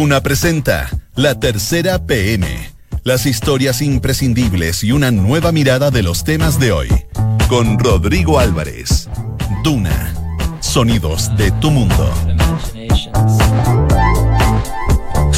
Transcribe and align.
Duna 0.00 0.22
presenta 0.22 0.88
La 1.14 1.38
Tercera 1.38 1.98
PM. 1.98 2.46
Las 3.04 3.26
historias 3.26 3.82
imprescindibles 3.82 4.82
y 4.82 4.92
una 4.92 5.10
nueva 5.10 5.52
mirada 5.52 5.90
de 5.90 6.02
los 6.02 6.24
temas 6.24 6.58
de 6.58 6.72
hoy. 6.72 6.88
Con 7.50 7.78
Rodrigo 7.78 8.38
Álvarez. 8.38 9.10
Duna. 9.62 10.14
Sonidos 10.60 11.36
de 11.36 11.50
tu 11.50 11.70
mundo. 11.70 12.10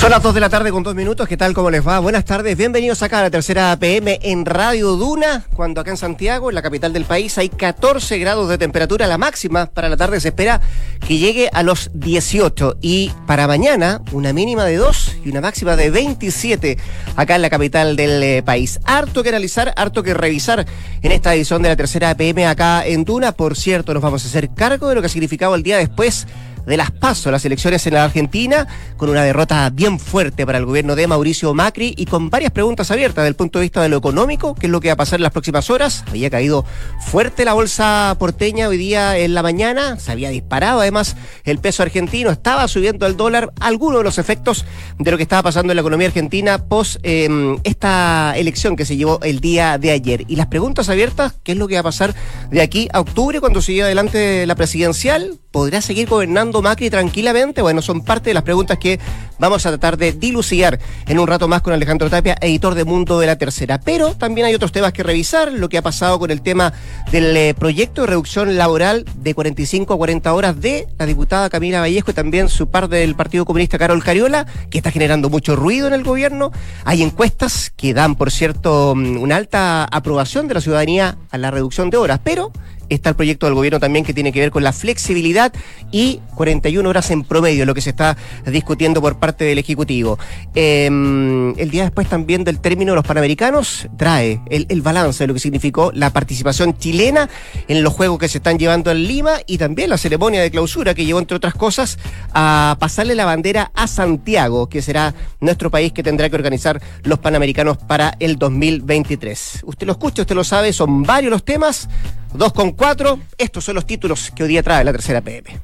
Son 0.02 0.10
las 0.10 0.20
2 0.20 0.34
de 0.34 0.40
la 0.40 0.48
tarde 0.48 0.72
con 0.72 0.82
dos 0.82 0.96
minutos. 0.96 1.28
¿Qué 1.28 1.36
tal? 1.36 1.54
¿Cómo 1.54 1.70
les 1.70 1.86
va? 1.86 2.00
Buenas 2.00 2.24
tardes. 2.24 2.56
Bienvenidos 2.56 3.04
acá 3.04 3.20
a 3.20 3.22
la 3.22 3.30
tercera 3.30 3.76
PM 3.78 4.18
en 4.22 4.44
Radio 4.44 4.96
Duna. 4.96 5.44
Cuando 5.54 5.80
acá 5.80 5.92
en 5.92 5.96
Santiago, 5.96 6.50
en 6.50 6.56
la 6.56 6.62
capital 6.62 6.92
del 6.92 7.04
país, 7.04 7.38
hay 7.38 7.48
14 7.48 8.18
grados 8.18 8.48
de 8.48 8.58
temperatura. 8.58 9.06
La 9.06 9.16
máxima 9.16 9.66
para 9.66 9.88
la 9.88 9.96
tarde 9.96 10.18
se 10.18 10.30
espera 10.30 10.60
que 11.06 11.18
llegue 11.18 11.48
a 11.52 11.62
los 11.62 11.88
18. 11.94 12.78
Y 12.82 13.12
para 13.28 13.46
mañana, 13.46 14.02
una 14.10 14.32
mínima 14.32 14.64
de 14.64 14.74
2 14.74 15.18
y 15.24 15.28
una 15.28 15.40
máxima 15.40 15.76
de 15.76 15.90
27 15.90 16.78
acá 17.14 17.36
en 17.36 17.42
la 17.42 17.50
capital 17.50 17.94
del 17.94 18.20
eh, 18.24 18.42
país. 18.42 18.80
Harto 18.82 19.22
que 19.22 19.28
analizar, 19.28 19.72
harto 19.76 20.02
que 20.02 20.14
revisar 20.14 20.66
en 21.02 21.12
esta 21.12 21.32
edición 21.32 21.62
de 21.62 21.68
la 21.68 21.76
tercera 21.76 22.12
PM 22.16 22.44
acá 22.44 22.84
en 22.84 23.04
Duna. 23.04 23.30
Por 23.30 23.56
cierto, 23.56 23.94
nos 23.94 24.02
vamos 24.02 24.24
a 24.24 24.26
hacer 24.26 24.52
cargo 24.52 24.88
de 24.88 24.96
lo 24.96 25.00
que 25.00 25.06
ha 25.06 25.10
significado 25.10 25.54
el 25.54 25.62
día 25.62 25.78
después 25.78 26.26
de 26.66 26.76
las 26.76 26.90
PASO, 26.90 27.30
las 27.30 27.44
elecciones 27.44 27.86
en 27.86 27.94
la 27.94 28.04
Argentina, 28.04 28.66
con 28.96 29.08
una 29.08 29.22
derrota 29.22 29.70
bien 29.70 29.98
fuerte 29.98 30.46
para 30.46 30.58
el 30.58 30.66
gobierno 30.66 30.96
de 30.96 31.06
Mauricio 31.06 31.54
Macri 31.54 31.94
y 31.96 32.06
con 32.06 32.30
varias 32.30 32.52
preguntas 32.52 32.90
abiertas 32.90 33.22
desde 33.22 33.28
el 33.28 33.36
punto 33.36 33.58
de 33.58 33.64
vista 33.64 33.82
de 33.82 33.88
lo 33.88 33.96
económico, 33.96 34.54
qué 34.54 34.66
es 34.66 34.70
lo 34.70 34.80
que 34.80 34.88
va 34.88 34.94
a 34.94 34.96
pasar 34.96 35.18
en 35.18 35.24
las 35.24 35.32
próximas 35.32 35.70
horas. 35.70 36.04
Había 36.08 36.30
caído 36.30 36.64
fuerte 37.00 37.44
la 37.44 37.54
bolsa 37.54 38.16
porteña 38.18 38.68
hoy 38.68 38.76
día 38.76 39.18
en 39.18 39.34
la 39.34 39.42
mañana, 39.42 39.98
se 39.98 40.12
había 40.12 40.30
disparado 40.30 40.80
además 40.80 41.16
el 41.44 41.58
peso 41.58 41.82
argentino, 41.82 42.30
estaba 42.30 42.68
subiendo 42.68 43.06
el 43.06 43.16
dólar, 43.16 43.52
algunos 43.60 44.00
de 44.00 44.04
los 44.04 44.18
efectos 44.18 44.64
de 44.98 45.10
lo 45.10 45.16
que 45.16 45.22
estaba 45.24 45.42
pasando 45.42 45.72
en 45.72 45.76
la 45.76 45.82
economía 45.82 46.06
argentina 46.06 46.58
post 46.58 46.96
em, 47.02 47.58
esta 47.64 48.34
elección 48.36 48.76
que 48.76 48.84
se 48.84 48.96
llevó 48.96 49.20
el 49.22 49.40
día 49.40 49.78
de 49.78 49.90
ayer. 49.90 50.24
Y 50.28 50.36
las 50.36 50.46
preguntas 50.46 50.88
abiertas, 50.88 51.34
qué 51.42 51.52
es 51.52 51.58
lo 51.58 51.68
que 51.68 51.74
va 51.74 51.80
a 51.80 51.84
pasar 51.84 52.14
de 52.50 52.62
aquí 52.62 52.88
a 52.92 53.00
octubre 53.00 53.40
cuando 53.40 53.60
siga 53.60 53.86
adelante 53.86 54.46
la 54.46 54.54
presidencial, 54.54 55.38
¿podrá 55.52 55.82
seguir 55.82 56.08
gobernando 56.08 56.62
Macri 56.62 56.90
tranquilamente? 56.90 57.62
Bueno, 57.62 57.82
son 57.82 58.00
parte 58.00 58.30
de 58.30 58.34
las 58.34 58.42
preguntas 58.42 58.78
que 58.78 58.98
vamos 59.38 59.64
a 59.66 59.68
tratar 59.68 59.98
de 59.98 60.12
dilucidar 60.12 60.80
en 61.06 61.18
un 61.18 61.26
rato 61.26 61.46
más 61.46 61.60
con 61.60 61.72
Alejandro 61.74 62.08
Tapia, 62.08 62.36
editor 62.40 62.74
de 62.74 62.84
Mundo 62.84 63.20
de 63.20 63.26
la 63.26 63.36
Tercera. 63.36 63.78
Pero 63.78 64.14
también 64.14 64.46
hay 64.46 64.54
otros 64.54 64.72
temas 64.72 64.92
que 64.92 65.02
revisar, 65.02 65.52
lo 65.52 65.68
que 65.68 65.78
ha 65.78 65.82
pasado 65.82 66.18
con 66.18 66.30
el 66.30 66.40
tema 66.40 66.72
del 67.10 67.36
eh, 67.36 67.54
proyecto 67.54 68.00
de 68.00 68.08
reducción 68.08 68.56
laboral 68.56 69.04
de 69.16 69.34
45 69.34 69.92
a 69.92 69.96
40 69.96 70.32
horas 70.32 70.60
de 70.60 70.88
la 70.98 71.06
diputada 71.06 71.50
Camila 71.50 71.80
Vallejo 71.80 72.10
y 72.10 72.14
también 72.14 72.48
su 72.48 72.68
par 72.68 72.88
del 72.88 73.14
Partido 73.14 73.44
Comunista 73.44 73.78
Carol 73.78 74.02
Cariola, 74.02 74.46
que 74.70 74.78
está 74.78 74.90
generando 74.90 75.28
mucho 75.28 75.54
ruido 75.54 75.86
en 75.86 75.92
el 75.92 76.02
gobierno. 76.02 76.50
Hay 76.84 77.02
encuestas 77.02 77.70
que 77.76 77.92
dan, 77.92 78.16
por 78.16 78.30
cierto, 78.30 78.94
mm, 78.96 79.18
una 79.18 79.36
alta 79.36 79.84
aprobación 79.84 80.48
de 80.48 80.54
la 80.54 80.60
ciudadanía 80.60 81.18
a 81.30 81.38
la 81.38 81.50
reducción 81.50 81.90
de 81.90 81.98
horas, 81.98 82.20
pero 82.24 82.52
está 82.94 83.10
el 83.10 83.16
proyecto 83.16 83.46
del 83.46 83.54
gobierno 83.54 83.80
también 83.80 84.04
que 84.04 84.14
tiene 84.14 84.32
que 84.32 84.40
ver 84.40 84.50
con 84.50 84.62
la 84.62 84.72
flexibilidad 84.72 85.52
y 85.90 86.20
41 86.34 86.88
horas 86.88 87.10
en 87.10 87.24
promedio, 87.24 87.66
lo 87.66 87.74
que 87.74 87.80
se 87.80 87.90
está 87.90 88.16
discutiendo 88.46 89.00
por 89.00 89.18
parte 89.18 89.44
del 89.44 89.58
Ejecutivo. 89.58 90.18
Em, 90.54 91.58
el 91.58 91.70
día 91.70 91.84
después 91.84 92.08
también 92.08 92.44
del 92.44 92.60
término 92.60 92.92
de 92.92 92.96
los 92.96 93.04
Panamericanos 93.06 93.88
trae 93.96 94.40
el, 94.48 94.82
balance 94.82 95.22
de 95.22 95.28
lo 95.28 95.34
que 95.34 95.40
significó 95.40 95.92
la 95.94 96.10
participación 96.10 96.76
chilena 96.76 97.28
en 97.68 97.82
los 97.82 97.92
juegos 97.92 98.18
que 98.18 98.28
se 98.28 98.38
están 98.38 98.58
llevando 98.58 98.90
en 98.90 99.06
Lima 99.06 99.34
y 99.46 99.58
también 99.58 99.90
la 99.90 99.98
ceremonia 99.98 100.40
de 100.40 100.50
clausura 100.50 100.94
que 100.94 101.04
llevó, 101.04 101.20
entre 101.20 101.36
otras 101.36 101.54
cosas, 101.54 101.98
a 102.32 102.76
pasarle 102.80 103.14
la 103.14 103.24
bandera 103.24 103.70
a 103.74 103.86
Santiago, 103.86 104.68
que 104.68 104.82
será 104.82 105.14
nuestro 105.40 105.70
país 105.70 105.92
que 105.92 106.02
tendrá 106.02 106.28
que 106.28 106.36
organizar 106.36 106.80
los 107.04 107.18
Panamericanos 107.18 107.78
para 107.78 108.16
el 108.18 108.36
2023. 108.36 109.60
Usted 109.64 109.86
lo 109.86 109.92
escucha, 109.92 110.22
usted 110.22 110.34
lo 110.34 110.44
sabe, 110.44 110.72
son 110.72 111.02
varios 111.02 111.30
los 111.30 111.44
temas. 111.44 111.88
2 112.34 112.52
con 112.52 112.72
4, 112.72 113.18
estos 113.38 113.64
son 113.64 113.74
los 113.74 113.86
títulos 113.86 114.30
que 114.34 114.42
hoy 114.42 114.48
día 114.48 114.62
trae 114.62 114.84
la 114.84 114.92
tercera 114.92 115.20
PM. 115.20 115.60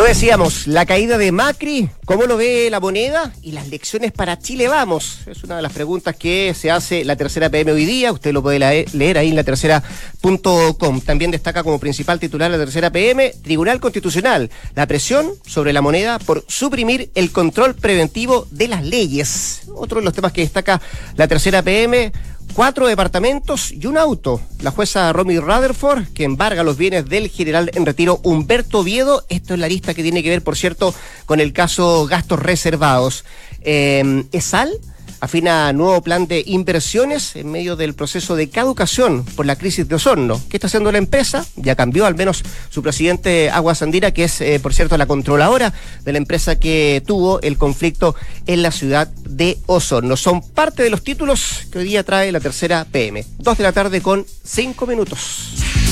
Lo 0.00 0.06
decíamos, 0.06 0.66
la 0.66 0.86
caída 0.86 1.18
de 1.18 1.30
Macri, 1.30 1.90
¿cómo 2.06 2.24
lo 2.24 2.38
ve 2.38 2.68
la 2.70 2.80
moneda? 2.80 3.34
Y 3.42 3.52
las 3.52 3.68
lecciones 3.68 4.12
para 4.12 4.38
Chile 4.38 4.66
vamos. 4.66 5.18
Es 5.26 5.44
una 5.44 5.56
de 5.56 5.62
las 5.62 5.74
preguntas 5.74 6.16
que 6.16 6.54
se 6.54 6.70
hace 6.70 7.04
la 7.04 7.16
tercera 7.16 7.50
PM 7.50 7.70
hoy 7.70 7.84
día. 7.84 8.10
Usted 8.10 8.32
lo 8.32 8.42
puede 8.42 8.86
leer 8.94 9.18
ahí 9.18 9.28
en 9.28 9.36
la 9.36 9.44
tercera.com. 9.44 11.02
También 11.02 11.30
destaca 11.30 11.62
como 11.62 11.78
principal 11.78 12.18
titular 12.18 12.50
la 12.50 12.56
tercera 12.56 12.90
PM, 12.90 13.30
Tribunal 13.42 13.78
Constitucional, 13.78 14.50
la 14.74 14.86
presión 14.86 15.32
sobre 15.46 15.74
la 15.74 15.82
moneda 15.82 16.18
por 16.18 16.46
suprimir 16.48 17.10
el 17.14 17.30
control 17.30 17.74
preventivo 17.74 18.48
de 18.50 18.68
las 18.68 18.82
leyes. 18.82 19.64
Otro 19.74 20.00
de 20.00 20.06
los 20.06 20.14
temas 20.14 20.32
que 20.32 20.40
destaca 20.40 20.80
la 21.16 21.28
tercera 21.28 21.60
PM, 21.60 22.10
cuatro 22.54 22.86
departamentos 22.86 23.72
y 23.72 23.86
un 23.86 23.96
auto. 23.96 24.40
La 24.60 24.70
jueza 24.70 25.12
Romy 25.12 25.38
Rutherford, 25.38 26.08
que 26.14 26.24
embarga 26.24 26.62
los 26.62 26.76
bienes 26.76 27.08
del 27.08 27.28
general 27.28 27.70
en 27.74 27.86
retiro 27.86 28.20
Humberto 28.22 28.82
Viedo. 28.82 29.24
Esto 29.28 29.54
es 29.54 29.60
la 29.60 29.68
lista 29.68 29.94
que 29.94 30.02
tiene 30.02 30.22
que 30.22 30.30
ver, 30.30 30.42
por 30.42 30.56
cierto, 30.56 30.94
con 31.26 31.40
el 31.40 31.52
caso 31.52 32.06
gastos 32.06 32.40
reservados. 32.40 33.24
Eh, 33.62 34.24
¿Esal? 34.32 34.72
Afina 35.20 35.72
nuevo 35.72 36.02
plan 36.02 36.26
de 36.26 36.42
inversiones 36.46 37.36
en 37.36 37.50
medio 37.50 37.76
del 37.76 37.94
proceso 37.94 38.36
de 38.36 38.48
caducación 38.48 39.24
por 39.24 39.46
la 39.46 39.56
crisis 39.56 39.88
de 39.88 39.94
Osorno. 39.94 40.40
¿Qué 40.48 40.56
está 40.56 40.66
haciendo 40.66 40.90
la 40.90 40.98
empresa? 40.98 41.46
Ya 41.56 41.76
cambió 41.76 42.06
al 42.06 42.14
menos 42.14 42.42
su 42.70 42.82
presidente 42.82 43.50
Agua 43.50 43.74
Sandira, 43.74 44.12
que 44.12 44.24
es, 44.24 44.40
eh, 44.40 44.58
por 44.60 44.74
cierto, 44.74 44.96
la 44.96 45.06
controladora 45.06 45.72
de 46.04 46.12
la 46.12 46.18
empresa 46.18 46.58
que 46.58 47.02
tuvo 47.06 47.40
el 47.42 47.58
conflicto 47.58 48.14
en 48.46 48.62
la 48.62 48.70
ciudad 48.70 49.08
de 49.08 49.58
Osorno. 49.66 50.16
Son 50.16 50.40
parte 50.40 50.82
de 50.82 50.90
los 50.90 51.02
títulos 51.02 51.66
que 51.70 51.78
hoy 51.78 51.84
día 51.84 52.02
trae 52.02 52.32
la 52.32 52.40
tercera 52.40 52.86
PM. 52.90 53.24
Dos 53.38 53.58
de 53.58 53.64
la 53.64 53.72
tarde 53.72 54.00
con 54.00 54.26
cinco 54.44 54.86
minutos. 54.86 55.89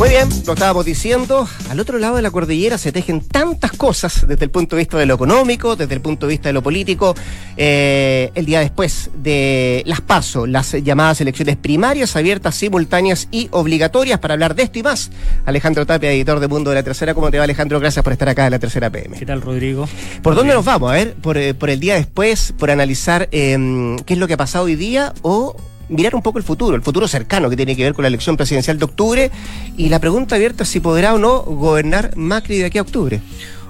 Muy 0.00 0.08
bien, 0.08 0.30
lo 0.46 0.54
estábamos 0.54 0.86
diciendo, 0.86 1.46
al 1.68 1.78
otro 1.78 1.98
lado 1.98 2.16
de 2.16 2.22
la 2.22 2.30
cordillera 2.30 2.78
se 2.78 2.90
tejen 2.90 3.20
tantas 3.20 3.72
cosas 3.72 4.26
desde 4.26 4.46
el 4.46 4.50
punto 4.50 4.74
de 4.74 4.80
vista 4.80 4.96
de 4.96 5.04
lo 5.04 5.12
económico, 5.12 5.76
desde 5.76 5.92
el 5.92 6.00
punto 6.00 6.26
de 6.26 6.30
vista 6.30 6.48
de 6.48 6.54
lo 6.54 6.62
político. 6.62 7.14
Eh, 7.58 8.30
el 8.34 8.46
día 8.46 8.60
después 8.60 9.10
de 9.22 9.82
las 9.84 10.00
PASO, 10.00 10.46
las 10.46 10.72
llamadas 10.72 11.20
elecciones 11.20 11.58
primarias, 11.58 12.16
abiertas, 12.16 12.54
simultáneas 12.54 13.28
y 13.30 13.48
obligatorias, 13.50 14.18
para 14.20 14.32
hablar 14.32 14.54
de 14.54 14.62
esto 14.62 14.78
y 14.78 14.82
más. 14.82 15.10
Alejandro 15.44 15.84
Tapia, 15.84 16.10
editor 16.10 16.40
de 16.40 16.48
Mundo 16.48 16.70
de 16.70 16.76
la 16.76 16.82
Tercera. 16.82 17.12
¿Cómo 17.12 17.30
te 17.30 17.36
va, 17.36 17.44
Alejandro? 17.44 17.78
Gracias 17.78 18.02
por 18.02 18.14
estar 18.14 18.30
acá 18.30 18.46
en 18.46 18.52
la 18.52 18.58
Tercera 18.58 18.88
PM. 18.88 19.18
¿Qué 19.18 19.26
tal, 19.26 19.42
Rodrigo? 19.42 19.86
¿Por 20.22 20.34
dónde 20.34 20.54
nos 20.54 20.64
vamos? 20.64 20.92
A 20.92 20.94
ver, 20.94 21.12
por, 21.12 21.36
eh, 21.36 21.52
por, 21.52 21.68
el 21.68 21.78
día 21.78 21.96
después, 21.96 22.54
por 22.58 22.70
analizar 22.70 23.28
eh, 23.32 23.98
qué 24.06 24.14
es 24.14 24.18
lo 24.18 24.26
que 24.26 24.32
ha 24.32 24.38
pasado 24.38 24.64
hoy 24.64 24.76
día 24.76 25.12
o 25.20 25.56
mirar 25.90 26.14
un 26.14 26.22
poco 26.22 26.38
el 26.38 26.44
futuro, 26.44 26.76
el 26.76 26.82
futuro 26.82 27.06
cercano 27.06 27.50
que 27.50 27.56
tiene 27.56 27.76
que 27.76 27.82
ver 27.82 27.94
con 27.94 28.02
la 28.02 28.08
elección 28.08 28.36
presidencial 28.36 28.78
de 28.78 28.84
octubre 28.84 29.30
y 29.76 29.88
la 29.88 29.98
pregunta 29.98 30.36
abierta 30.36 30.62
es 30.62 30.68
si 30.68 30.80
podrá 30.80 31.14
o 31.14 31.18
no 31.18 31.42
gobernar 31.42 32.16
Macri 32.16 32.58
de 32.58 32.66
aquí 32.66 32.78
a 32.78 32.82
octubre. 32.82 33.20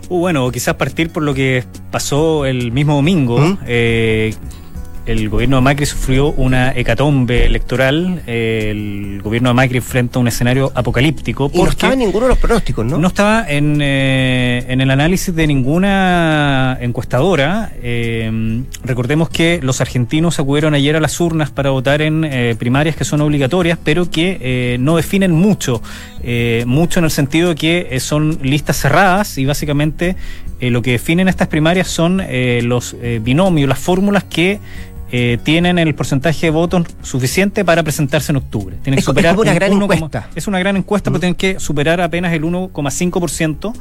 Uh, 0.08 0.18
bueno, 0.18 0.50
quizás 0.50 0.74
partir 0.74 1.10
por 1.10 1.22
lo 1.22 1.34
que 1.34 1.64
pasó 1.90 2.44
el 2.44 2.72
mismo 2.72 2.94
domingo, 2.94 3.58
eh, 3.66 4.34
el 5.10 5.28
gobierno 5.28 5.56
de 5.56 5.62
Macri 5.62 5.86
sufrió 5.86 6.28
una 6.28 6.72
hecatombe 6.72 7.44
electoral. 7.44 8.22
El 8.26 9.20
gobierno 9.22 9.50
de 9.50 9.54
Macri 9.54 9.78
enfrenta 9.78 10.18
un 10.18 10.28
escenario 10.28 10.70
apocalíptico. 10.74 11.50
Y 11.52 11.58
no 11.58 11.68
estaba 11.68 11.94
en 11.94 11.98
ninguno 11.98 12.26
de 12.26 12.30
los 12.30 12.38
pronósticos, 12.38 12.86
¿no? 12.86 12.96
No 12.96 13.08
estaba 13.08 13.44
en, 13.48 13.80
eh, 13.82 14.64
en 14.68 14.80
el 14.80 14.90
análisis 14.90 15.34
de 15.34 15.46
ninguna 15.46 16.78
encuestadora. 16.80 17.72
Eh, 17.82 18.62
recordemos 18.84 19.28
que 19.30 19.58
los 19.62 19.80
argentinos 19.80 20.38
acudieron 20.38 20.74
ayer 20.74 20.94
a 20.94 21.00
las 21.00 21.18
urnas 21.20 21.50
para 21.50 21.70
votar 21.70 22.02
en 22.02 22.24
eh, 22.24 22.54
primarias 22.56 22.94
que 22.94 23.04
son 23.04 23.20
obligatorias, 23.20 23.78
pero 23.82 24.08
que 24.10 24.76
no 24.80 24.96
definen 24.96 25.32
mucho. 25.32 25.82
mucho 26.66 26.98
en 27.00 27.04
el 27.04 27.10
sentido 27.10 27.50
de 27.50 27.54
que 27.56 28.00
son 28.00 28.38
listas 28.42 28.76
cerradas 28.76 29.38
y 29.38 29.44
básicamente 29.44 30.16
lo 30.60 30.82
que 30.82 30.92
definen 30.92 31.28
estas 31.28 31.48
primarias 31.48 31.88
son 31.88 32.22
los 32.62 32.94
binomios, 33.22 33.68
las 33.68 33.78
fórmulas 33.78 34.24
que 34.24 34.60
eh, 35.12 35.38
tienen 35.42 35.78
el 35.78 35.92
porcentaje 35.94 36.46
de 36.46 36.50
votos 36.50 36.86
suficiente 37.02 37.64
para 37.64 37.82
presentarse 37.82 38.30
en 38.30 38.36
octubre. 38.36 38.76
Tienen 38.82 38.96
que 38.96 39.02
superar 39.02 39.34
es 39.34 39.40
una 39.40 39.54
gran 39.54 39.72
encuesta. 39.72 40.28
Es 40.36 40.46
una 40.46 40.58
gran 40.60 40.76
encuesta, 40.76 41.10
pero 41.10 41.18
mm. 41.18 41.20
tienen 41.20 41.34
que 41.34 41.58
superar 41.58 42.00
apenas 42.00 42.32
el 42.32 42.42
1,5%. 42.42 43.72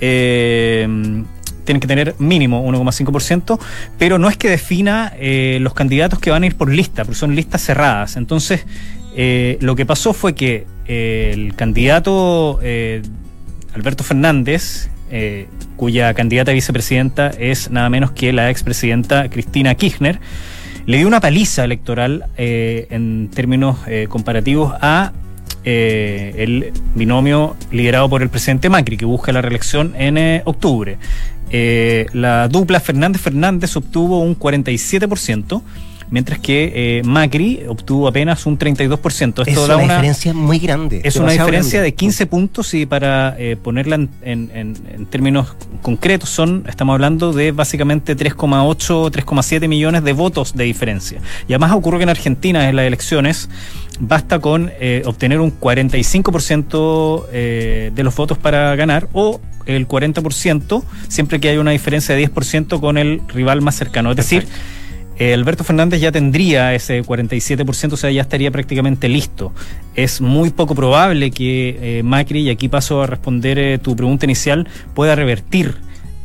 Eh, 0.00 1.24
tienen 1.64 1.80
que 1.80 1.86
tener 1.86 2.14
mínimo 2.18 2.66
1,5%, 2.66 3.58
pero 3.98 4.18
no 4.18 4.28
es 4.28 4.36
que 4.36 4.48
defina 4.48 5.12
eh, 5.18 5.58
los 5.60 5.74
candidatos 5.74 6.18
que 6.18 6.30
van 6.30 6.42
a 6.42 6.46
ir 6.46 6.54
por 6.54 6.70
lista, 6.70 7.04
porque 7.04 7.18
son 7.18 7.34
listas 7.34 7.62
cerradas. 7.62 8.16
Entonces, 8.16 8.64
eh, 9.16 9.58
lo 9.60 9.74
que 9.74 9.86
pasó 9.86 10.12
fue 10.12 10.34
que 10.34 10.66
el 10.86 11.54
candidato 11.56 12.60
Alberto 13.74 14.04
Fernández, 14.04 14.90
cuya 15.76 16.12
candidata 16.14 16.50
a 16.50 16.54
vicepresidenta 16.54 17.28
es 17.38 17.70
nada 17.70 17.90
menos 17.90 18.12
que 18.12 18.32
la 18.32 18.50
expresidenta 18.50 19.28
Cristina 19.28 19.74
Kirchner, 19.74 20.20
le 20.88 20.96
dio 20.96 21.06
una 21.06 21.20
paliza 21.20 21.64
electoral 21.64 22.24
eh, 22.38 22.86
en 22.88 23.28
términos 23.28 23.76
eh, 23.86 24.06
comparativos 24.08 24.74
a 24.80 25.12
el 25.64 26.72
binomio 26.94 27.54
liderado 27.70 28.08
por 28.08 28.22
el 28.22 28.30
presidente 28.30 28.70
Macri, 28.70 28.96
que 28.96 29.04
busca 29.04 29.32
la 29.32 29.42
reelección 29.42 29.92
en 29.98 30.40
octubre. 30.46 30.96
la 32.14 32.48
dupla 32.48 32.80
Fernández-Fernández 32.80 33.76
obtuvo 33.76 34.20
un 34.20 34.38
47% 34.38 35.60
mientras 36.10 36.38
que 36.38 36.98
eh, 36.98 37.02
Macri 37.04 37.62
obtuvo 37.68 38.08
apenas 38.08 38.46
un 38.46 38.58
32%. 38.58 39.28
Esto 39.28 39.42
es 39.42 39.68
da 39.68 39.76
una, 39.76 39.94
diferencia 39.94 40.32
muy 40.34 40.58
grande. 40.58 41.00
Es 41.04 41.16
una 41.16 41.32
diferencia 41.32 41.82
de 41.82 41.94
15 41.94 42.26
puntos 42.26 42.74
y 42.74 42.86
para 42.86 43.34
eh, 43.38 43.56
ponerla 43.56 43.96
en, 43.96 44.10
en, 44.22 45.06
términos 45.06 45.56
concretos 45.82 46.28
son, 46.28 46.64
estamos 46.68 46.94
hablando 46.94 47.32
de 47.32 47.52
básicamente 47.52 48.16
3,8, 48.16 49.10
3,7 49.10 49.68
millones 49.68 50.04
de 50.04 50.12
votos 50.12 50.54
de 50.54 50.64
diferencia. 50.64 51.20
Y 51.46 51.52
además 51.52 51.72
ocurre 51.72 51.98
que 51.98 52.04
en 52.04 52.10
Argentina 52.10 52.68
en 52.68 52.76
las 52.76 52.86
elecciones 52.86 53.48
basta 54.00 54.38
con 54.38 54.70
eh, 54.80 55.02
obtener 55.06 55.40
un 55.40 55.58
45% 55.58 57.24
eh, 57.32 57.90
de 57.94 58.02
los 58.02 58.14
votos 58.14 58.38
para 58.38 58.74
ganar 58.76 59.08
o 59.12 59.40
el 59.66 59.86
40% 59.86 60.82
siempre 61.08 61.40
que 61.40 61.50
haya 61.50 61.60
una 61.60 61.72
diferencia 61.72 62.14
de 62.14 62.28
10% 62.28 62.80
con 62.80 62.98
el 62.98 63.22
rival 63.28 63.60
más 63.60 63.74
cercano. 63.76 64.10
Es 64.10 64.16
decir, 64.16 64.46
eh, 65.18 65.34
Alberto 65.34 65.64
Fernández 65.64 66.00
ya 66.00 66.12
tendría 66.12 66.74
ese 66.74 67.02
47%, 67.02 67.92
o 67.92 67.96
sea, 67.96 68.10
ya 68.10 68.22
estaría 68.22 68.50
prácticamente 68.50 69.08
listo. 69.08 69.52
Es 69.94 70.20
muy 70.20 70.50
poco 70.50 70.74
probable 70.74 71.30
que 71.32 71.98
eh, 71.98 72.02
Macri, 72.04 72.42
y 72.42 72.50
aquí 72.50 72.68
paso 72.68 73.02
a 73.02 73.06
responder 73.06 73.58
eh, 73.58 73.78
tu 73.78 73.96
pregunta 73.96 74.26
inicial, 74.26 74.68
pueda 74.94 75.16
revertir 75.16 75.76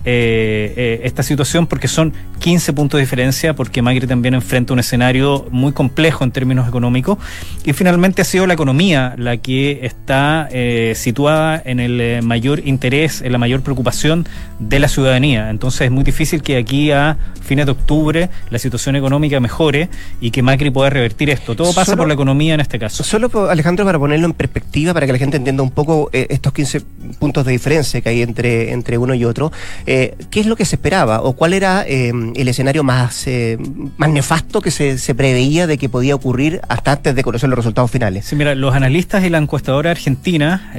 eh, 0.05 0.73
eh, 0.75 1.01
esta 1.03 1.23
situación 1.23 1.67
porque 1.67 1.87
son 1.87 2.13
15 2.39 2.73
puntos 2.73 2.97
de 2.97 3.03
diferencia, 3.03 3.55
porque 3.55 3.81
Macri 3.81 4.05
también 4.05 4.33
enfrenta 4.33 4.73
un 4.73 4.79
escenario 4.79 5.47
muy 5.49 5.71
complejo 5.71 6.23
en 6.23 6.31
términos 6.31 6.67
económicos. 6.67 7.17
Y 7.63 7.73
finalmente 7.73 8.21
ha 8.21 8.25
sido 8.25 8.45
la 8.45 8.53
economía 8.53 9.15
la 9.17 9.37
que 9.37 9.85
está 9.85 10.49
eh, 10.51 10.93
situada 10.95 11.61
en 11.63 11.79
el 11.79 12.21
mayor 12.21 12.61
interés, 12.65 13.21
en 13.21 13.31
la 13.31 13.37
mayor 13.37 13.61
preocupación 13.61 14.27
de 14.59 14.79
la 14.79 14.87
ciudadanía. 14.87 15.49
Entonces 15.49 15.81
es 15.81 15.91
muy 15.91 16.03
difícil 16.03 16.41
que 16.41 16.57
aquí 16.57 16.91
a 16.91 17.17
fines 17.41 17.65
de 17.65 17.71
octubre 17.71 18.29
la 18.49 18.59
situación 18.59 18.95
económica 18.95 19.39
mejore 19.39 19.89
y 20.19 20.31
que 20.31 20.41
Macri 20.41 20.69
pueda 20.69 20.89
revertir 20.89 21.29
esto. 21.29 21.55
Todo 21.55 21.73
pasa 21.73 21.95
por 21.95 22.07
la 22.07 22.13
economía 22.13 22.55
en 22.55 22.59
este 22.59 22.79
caso. 22.79 23.03
Solo, 23.03 23.49
Alejandro, 23.49 23.85
para 23.85 23.99
ponerlo 23.99 24.25
en 24.25 24.33
perspectiva, 24.33 24.93
para 24.93 25.05
que 25.05 25.13
la 25.13 25.19
gente 25.19 25.37
entienda 25.37 25.63
un 25.63 25.71
poco 25.71 26.09
estos 26.11 26.51
15 26.51 26.81
puntos 27.19 27.45
de 27.45 27.51
diferencia 27.51 28.01
que 28.01 28.09
hay 28.09 28.21
entre, 28.21 28.71
entre 28.71 28.97
uno 28.97 29.13
y 29.13 29.25
otro. 29.25 29.51
Eh, 29.85 29.92
¿qué 30.29 30.39
es 30.39 30.45
lo 30.45 30.55
que 30.55 30.65
se 30.65 30.75
esperaba 30.75 31.21
o 31.21 31.33
cuál 31.33 31.53
era 31.53 31.85
eh, 31.87 32.11
el 32.35 32.47
escenario 32.47 32.83
más, 32.83 33.27
eh, 33.27 33.57
más 33.97 34.09
nefasto 34.09 34.61
que 34.61 34.71
se, 34.71 35.15
preveía 35.15 35.67
de 35.67 35.77
que 35.77 35.89
podía 35.89 36.15
ocurrir 36.15 36.61
hasta 36.67 36.93
antes 36.93 37.15
de 37.15 37.23
conocer 37.23 37.49
los 37.49 37.57
resultados 37.57 37.91
finales? 37.91 38.25
Sí, 38.25 38.35
mira, 38.35 38.55
los 38.55 38.73
analistas 38.73 39.23
y 39.23 39.29
la 39.29 39.37
encuestadora 39.37 39.91
argentina 39.91 40.71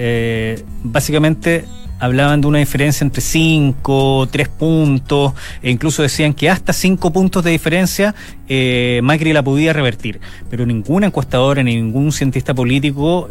básicamente 0.82 1.64
hablaban 2.00 2.40
de 2.40 2.49
una 2.49 2.58
diferencia 2.58 3.05
entre 3.05 3.22
5, 3.22 4.28
3 4.31 4.49
puntos, 4.49 5.32
e 5.62 5.70
incluso 5.70 6.02
decían 6.02 6.34
que 6.34 6.50
hasta 6.50 6.72
5 6.72 7.12
puntos 7.12 7.44
de 7.44 7.52
diferencia 7.52 8.14
Macri 9.02 9.32
la 9.32 9.43
podía 9.43 9.72
revertir. 9.72 10.20
Pero 10.50 10.66
ninguna 10.66 11.06
encuestadora 11.06 11.62
ni 11.62 11.76
ningún 11.76 12.12
cientista 12.12 12.52
político 12.55 13.28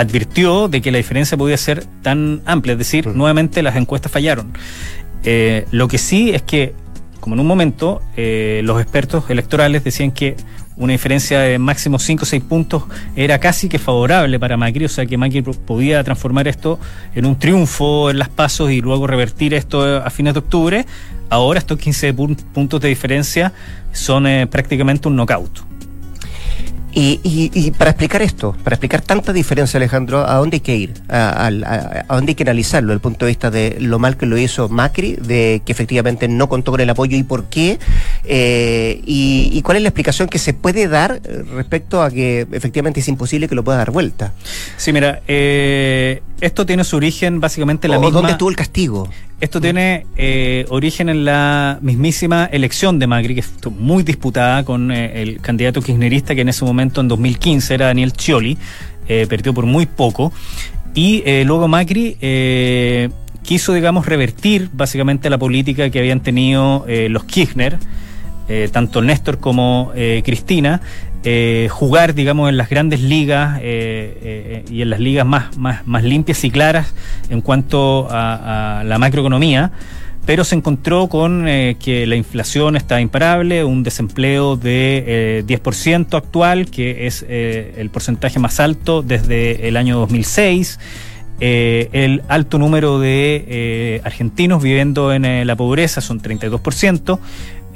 advirtió 0.00 0.68
de 0.68 0.80
que 0.80 0.90
la 0.90 0.98
diferencia 0.98 1.36
podía 1.36 1.56
ser 1.56 1.84
tan 2.02 2.42
amplia, 2.46 2.72
es 2.72 2.78
decir, 2.78 3.06
nuevamente 3.06 3.62
las 3.62 3.76
encuestas 3.76 4.10
fallaron. 4.10 4.52
Eh, 5.24 5.66
lo 5.70 5.88
que 5.88 5.98
sí 5.98 6.30
es 6.30 6.42
que, 6.42 6.74
como 7.20 7.34
en 7.34 7.40
un 7.40 7.46
momento, 7.46 8.00
eh, 8.16 8.62
los 8.64 8.80
expertos 8.80 9.28
electorales 9.28 9.84
decían 9.84 10.10
que 10.10 10.36
una 10.76 10.92
diferencia 10.92 11.40
de 11.40 11.58
máximo 11.58 11.98
5 11.98 12.22
o 12.22 12.26
6 12.26 12.42
puntos 12.44 12.84
era 13.14 13.38
casi 13.38 13.68
que 13.68 13.78
favorable 13.78 14.40
para 14.40 14.56
Macri, 14.56 14.86
o 14.86 14.88
sea 14.88 15.04
que 15.04 15.18
Macri 15.18 15.42
podía 15.42 16.02
transformar 16.02 16.48
esto 16.48 16.80
en 17.14 17.26
un 17.26 17.38
triunfo 17.38 18.10
en 18.10 18.18
las 18.18 18.30
pasos 18.30 18.70
y 18.70 18.80
luego 18.80 19.06
revertir 19.06 19.52
esto 19.52 19.98
a 19.98 20.08
fines 20.08 20.32
de 20.32 20.38
octubre. 20.38 20.86
Ahora 21.28 21.58
estos 21.58 21.78
15 21.78 22.14
puntos 22.14 22.80
de 22.80 22.88
diferencia 22.88 23.52
son 23.92 24.26
eh, 24.26 24.46
prácticamente 24.46 25.08
un 25.08 25.16
knockout. 25.16 25.69
Y, 26.92 27.20
y, 27.22 27.70
para 27.72 27.90
explicar 27.90 28.20
esto, 28.20 28.56
para 28.64 28.74
explicar 28.74 29.00
tanta 29.00 29.32
diferencia, 29.32 29.78
Alejandro, 29.78 30.26
¿a 30.26 30.34
dónde 30.34 30.56
hay 30.56 30.60
que 30.60 30.74
ir? 30.74 30.94
¿A, 31.08 31.46
a, 31.46 32.14
dónde 32.14 32.30
hay 32.30 32.34
que 32.34 32.42
analizarlo 32.42 32.88
desde 32.88 32.94
el 32.94 33.00
punto 33.00 33.26
de 33.26 33.30
vista 33.30 33.50
de 33.50 33.76
lo 33.80 33.98
mal 33.98 34.16
que 34.16 34.26
lo 34.26 34.36
hizo 34.36 34.68
Macri, 34.68 35.14
de 35.14 35.62
que 35.64 35.72
efectivamente 35.72 36.26
no 36.26 36.48
contó 36.48 36.72
con 36.72 36.80
el 36.80 36.90
apoyo 36.90 37.16
y 37.16 37.22
por 37.22 37.44
qué? 37.44 37.78
Eh, 38.24 39.00
y, 39.04 39.60
cuál 39.62 39.76
es 39.76 39.82
la 39.82 39.88
explicación 39.90 40.28
que 40.28 40.38
se 40.38 40.52
puede 40.52 40.88
dar 40.88 41.20
respecto 41.54 42.02
a 42.02 42.10
que 42.10 42.46
efectivamente 42.50 43.00
es 43.00 43.08
imposible 43.08 43.46
que 43.46 43.54
lo 43.54 43.62
pueda 43.62 43.78
dar 43.78 43.90
vuelta? 43.92 44.32
Sí, 44.76 44.92
mira, 44.92 45.20
eh, 45.28 46.22
esto 46.40 46.66
tiene 46.66 46.82
su 46.84 46.96
origen 46.96 47.40
básicamente 47.40 47.86
en 47.86 47.92
la 47.92 47.98
o 47.98 48.10
¿Dónde 48.10 48.32
estuvo 48.32 48.50
el 48.50 48.56
castigo? 48.56 49.08
Esto 49.40 49.58
tiene 49.58 50.04
eh, 50.16 50.66
origen 50.68 51.08
en 51.08 51.24
la 51.24 51.78
mismísima 51.80 52.44
elección 52.52 52.98
de 52.98 53.06
Macri, 53.06 53.34
que 53.34 53.40
estuvo 53.40 53.74
muy 53.74 54.02
disputada 54.02 54.64
con 54.66 54.92
eh, 54.92 55.22
el 55.22 55.40
candidato 55.40 55.80
kirchnerista 55.80 56.34
que 56.34 56.42
en 56.42 56.50
ese 56.50 56.62
momento, 56.66 57.00
en 57.00 57.08
2015, 57.08 57.72
era 57.72 57.86
Daniel 57.86 58.12
Scioli, 58.12 58.58
eh, 59.08 59.26
perdió 59.26 59.54
por 59.54 59.64
muy 59.64 59.86
poco. 59.86 60.30
Y 60.92 61.22
luego 61.44 61.68
Macri 61.68 62.16
quiso, 63.42 63.72
digamos, 63.72 64.06
revertir 64.06 64.68
básicamente 64.72 65.30
la 65.30 65.38
política 65.38 65.88
que 65.88 66.00
habían 66.00 66.18
tenido 66.18 66.84
los 66.88 67.22
Kirchner, 67.22 67.78
tanto 68.72 69.00
Néstor 69.00 69.38
como 69.38 69.92
Cristina, 70.24 70.80
eh, 71.22 71.68
jugar, 71.70 72.14
digamos, 72.14 72.48
en 72.48 72.56
las 72.56 72.70
grandes 72.70 73.02
ligas 73.02 73.58
eh, 73.58 74.16
eh, 74.22 74.64
y 74.70 74.80
en 74.80 74.88
las 74.88 75.00
ligas 75.00 75.26
más, 75.26 75.54
más, 75.58 76.02
limpias 76.02 76.42
y 76.44 76.50
claras 76.50 76.94
en 77.28 77.42
cuanto 77.42 78.08
a, 78.10 78.82
la 78.86 78.98
macroeconomía, 78.98 79.70
pero 80.24 80.44
se 80.44 80.54
encontró 80.54 81.08
con 81.08 81.44
que 81.44 82.06
la 82.06 82.16
inflación 82.16 82.74
está 82.74 83.02
imparable, 83.02 83.64
un 83.64 83.82
desempleo 83.82 84.56
de 84.56 85.44
10% 85.46 86.16
actual, 86.16 86.70
que 86.70 87.06
es 87.06 87.22
el 87.28 87.90
porcentaje 87.90 88.38
más 88.38 88.58
alto 88.58 89.02
desde 89.02 89.68
el 89.68 89.76
año 89.76 89.98
2006. 89.98 90.78
el 91.40 92.22
alto 92.28 92.58
número 92.58 92.98
de 92.98 94.00
argentinos 94.04 94.62
viviendo 94.62 95.12
en 95.12 95.46
la 95.46 95.56
pobreza 95.56 96.00
son 96.00 96.20
32%, 96.20 97.18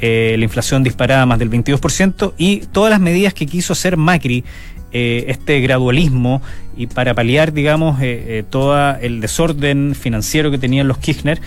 eh, 0.01 0.35
la 0.37 0.45
inflación 0.45 0.83
disparada 0.83 1.25
más 1.25 1.39
del 1.39 1.51
22% 1.51 2.35
y 2.37 2.61
todas 2.73 2.91
las 2.91 3.01
medidas 3.01 3.33
que 3.33 3.47
quiso 3.47 3.73
hacer 3.73 3.97
Macri, 3.97 4.45
eh, 4.93 5.27
este 5.29 5.61
gradualismo 5.61 6.43
y 6.77 6.89
para 6.89 7.15
paliar, 7.15 7.53
digamos, 7.53 7.99
eh, 8.01 8.45
todo 8.51 8.97
el 8.97 9.21
desorden 9.21 9.95
financiero 9.95 10.51
que 10.51 10.59
tenían 10.59 10.89
los 10.89 10.99
Kirchner, 10.99 11.41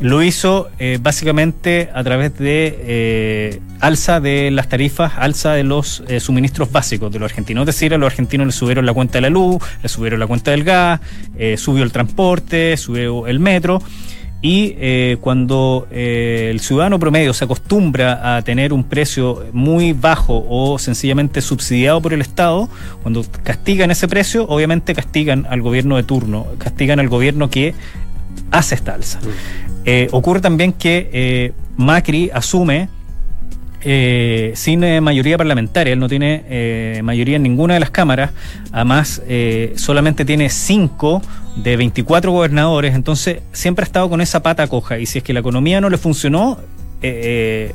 lo 0.00 0.22
hizo 0.22 0.68
básicamente 1.00 1.90
a 1.92 2.04
través 2.04 2.38
de 2.38 3.60
alza 3.80 4.20
de 4.20 4.52
las 4.52 4.68
tarifas, 4.68 5.14
alza 5.16 5.54
de 5.54 5.64
los 5.64 6.04
suministros 6.20 6.70
básicos 6.70 7.12
de 7.12 7.18
los 7.18 7.32
argentinos. 7.32 7.62
Es 7.62 7.74
decir, 7.74 7.92
a 7.94 7.98
los 7.98 8.06
argentinos 8.06 8.46
les 8.46 8.54
subieron 8.54 8.86
la 8.86 8.94
cuenta 8.94 9.14
de 9.14 9.22
la 9.22 9.30
luz, 9.30 9.60
les 9.82 9.90
subieron 9.90 10.20
la 10.20 10.28
cuenta 10.28 10.52
del 10.52 10.62
gas, 10.62 11.00
subió 11.56 11.82
el 11.82 11.90
transporte, 11.90 12.76
subió 12.76 13.26
el 13.26 13.40
metro. 13.40 13.82
Y 14.40 14.76
eh, 14.78 15.16
cuando 15.20 15.88
eh, 15.90 16.48
el 16.50 16.60
ciudadano 16.60 16.98
promedio 17.00 17.34
se 17.34 17.44
acostumbra 17.44 18.36
a 18.36 18.42
tener 18.42 18.72
un 18.72 18.84
precio 18.84 19.44
muy 19.52 19.92
bajo 19.92 20.44
o 20.48 20.78
sencillamente 20.78 21.40
subsidiado 21.40 22.00
por 22.00 22.12
el 22.12 22.20
Estado, 22.20 22.68
cuando 23.02 23.24
castigan 23.42 23.90
ese 23.90 24.06
precio, 24.06 24.46
obviamente 24.48 24.94
castigan 24.94 25.44
al 25.50 25.60
gobierno 25.60 25.96
de 25.96 26.04
turno, 26.04 26.46
castigan 26.58 27.00
al 27.00 27.08
gobierno 27.08 27.50
que 27.50 27.74
hace 28.52 28.76
esta 28.76 28.94
alza. 28.94 29.18
Eh, 29.84 30.08
ocurre 30.12 30.40
también 30.40 30.72
que 30.72 31.52
Macri 31.76 32.30
asume 32.32 32.88
eh, 33.82 34.52
sin 34.56 34.82
eh, 34.82 35.00
mayoría 35.00 35.38
parlamentaria, 35.38 35.92
él 35.92 35.98
no 36.00 36.08
tiene 36.08 36.44
eh, 36.48 37.00
mayoría 37.04 37.36
en 37.36 37.42
ninguna 37.42 37.74
de 37.74 37.80
las 37.80 37.90
cámaras, 37.90 38.32
además 38.72 39.22
eh, 39.28 39.72
solamente 39.76 40.24
tiene 40.24 40.50
5 40.50 41.22
de 41.56 41.76
24 41.76 42.32
gobernadores, 42.32 42.94
entonces 42.94 43.40
siempre 43.52 43.84
ha 43.84 43.86
estado 43.86 44.08
con 44.08 44.20
esa 44.20 44.42
pata 44.42 44.66
coja. 44.66 44.98
Y 44.98 45.06
si 45.06 45.18
es 45.18 45.24
que 45.24 45.32
la 45.32 45.40
economía 45.40 45.80
no 45.80 45.90
le 45.90 45.98
funcionó, 45.98 46.58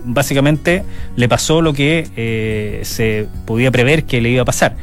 básicamente 0.03 0.83
le 1.15 1.29
pasó 1.29 1.61
lo 1.61 1.73
que 1.73 2.81
se 2.83 3.27
podía 3.45 3.71
prever 3.71 4.03
que 4.03 4.19
le 4.19 4.29
iba 4.29 4.41
a 4.41 4.45
pasar. 4.45 4.75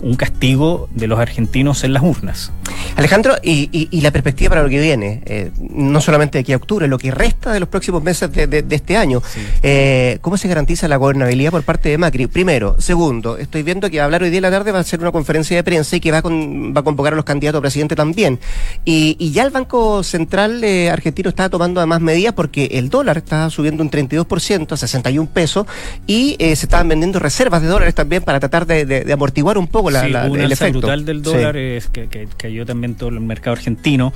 Un 0.00 0.14
castigo 0.14 0.88
de 0.94 1.06
los 1.06 1.18
argentinos 1.18 1.84
en 1.84 1.94
las 1.94 2.02
urnas. 2.02 2.52
Alejandro, 2.98 3.36
y, 3.44 4.00
la 4.00 4.10
perspectiva 4.10 4.50
para 4.50 4.62
lo 4.64 4.68
que 4.68 4.80
viene, 4.80 5.22
eh, 5.24 5.52
no 5.70 6.00
solamente 6.00 6.36
de 6.36 6.40
aquí 6.40 6.52
a 6.52 6.56
octubre, 6.56 6.88
lo 6.88 6.98
que 6.98 7.12
resta 7.12 7.52
de 7.52 7.60
los 7.60 7.68
próximos 7.68 8.02
meses 8.02 8.32
de, 8.32 8.64
este 8.70 8.96
año, 8.96 9.22
eh, 9.62 10.18
¿cómo 10.20 10.36
se 10.36 10.48
garantiza 10.48 10.88
la 10.88 10.96
gobernabilidad 10.96 11.52
por 11.52 11.62
parte 11.62 11.90
de 11.90 11.96
Macri? 11.98 12.26
Primero. 12.26 12.74
Segundo, 12.80 13.38
estoy 13.38 13.62
viendo 13.62 13.88
que 13.88 13.98
va 13.98 14.02
a 14.02 14.06
hablar 14.06 14.24
hoy 14.24 14.30
día 14.30 14.38
en 14.38 14.42
la 14.42 14.50
tarde, 14.50 14.72
va 14.72 14.80
a 14.80 14.82
ser 14.82 14.98
una 14.98 15.12
conferencia 15.12 15.56
de 15.56 15.62
prensa 15.62 15.94
y 15.94 16.00
que 16.00 16.10
va 16.10 16.18
a, 16.18 16.22
va 16.22 16.80
a 16.80 16.82
convocar 16.82 17.12
a 17.12 17.16
los 17.16 17.24
candidatos 17.24 17.60
a 17.60 17.62
presidente 17.62 17.94
también. 17.94 18.40
Y, 18.84 19.30
ya 19.30 19.44
el 19.44 19.50
Banco 19.50 20.02
Central 20.02 20.64
eh, 20.64 20.90
argentino 20.90 21.28
está 21.28 21.48
tomando 21.48 21.78
además 21.78 22.00
medidas 22.00 22.34
porque 22.34 22.64
el 22.72 22.88
dólar 22.90 23.18
está 23.18 23.48
subiendo 23.50 23.84
un 23.84 23.92
32% 23.92 24.72
a 24.72 24.76
61 24.76 25.30
pesos 25.30 25.68
y 26.08 26.34
se 26.40 26.52
estaban 26.52 26.88
vendiendo 26.88 27.20
reservas 27.20 27.62
de 27.62 27.68
dólares 27.68 27.94
también 27.94 28.24
para 28.24 28.40
tratar 28.40 28.66
de, 28.66 29.06
amortiguar 29.12 29.56
un 29.56 29.68
poco 29.68 29.92
la, 29.92 30.04
el 30.26 30.50
efecto. 30.50 30.80
brutal 30.80 31.04
del 31.04 31.22
dólar 31.22 31.56
es 31.56 31.86
que, 31.86 32.08
que 32.08 32.26
cayó 32.36 32.66
también 32.66 32.87
todo 32.94 33.10
el 33.10 33.20
mercado 33.20 33.54
argentino. 33.56 34.12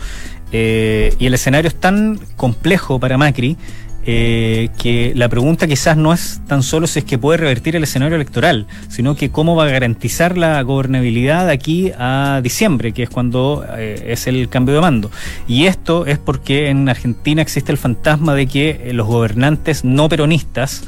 Eh, 0.52 1.14
y 1.18 1.26
el 1.26 1.34
escenario 1.34 1.68
es 1.68 1.74
tan 1.74 2.18
complejo 2.36 3.00
para 3.00 3.16
Macri 3.16 3.56
eh, 4.04 4.70
que 4.78 5.12
la 5.14 5.28
pregunta 5.28 5.68
quizás 5.68 5.96
no 5.96 6.12
es 6.12 6.40
tan 6.48 6.64
solo 6.64 6.88
si 6.88 6.98
es 6.98 7.04
que 7.04 7.18
puede 7.18 7.38
revertir 7.38 7.76
el 7.76 7.84
escenario 7.84 8.16
electoral, 8.16 8.66
sino 8.88 9.14
que 9.14 9.30
cómo 9.30 9.54
va 9.54 9.66
a 9.66 9.68
garantizar 9.68 10.36
la 10.36 10.60
gobernabilidad 10.62 11.46
de 11.46 11.52
aquí 11.52 11.92
a 11.96 12.40
diciembre, 12.42 12.90
que 12.90 13.04
es 13.04 13.10
cuando 13.10 13.64
eh, 13.76 14.06
es 14.08 14.26
el 14.26 14.48
cambio 14.48 14.74
de 14.74 14.80
mando. 14.80 15.10
Y 15.46 15.66
esto 15.66 16.04
es 16.06 16.18
porque 16.18 16.68
en 16.68 16.88
Argentina 16.88 17.42
existe 17.42 17.70
el 17.70 17.78
fantasma 17.78 18.34
de 18.34 18.48
que 18.48 18.90
los 18.92 19.06
gobernantes 19.06 19.84
no 19.84 20.08
peronistas 20.08 20.82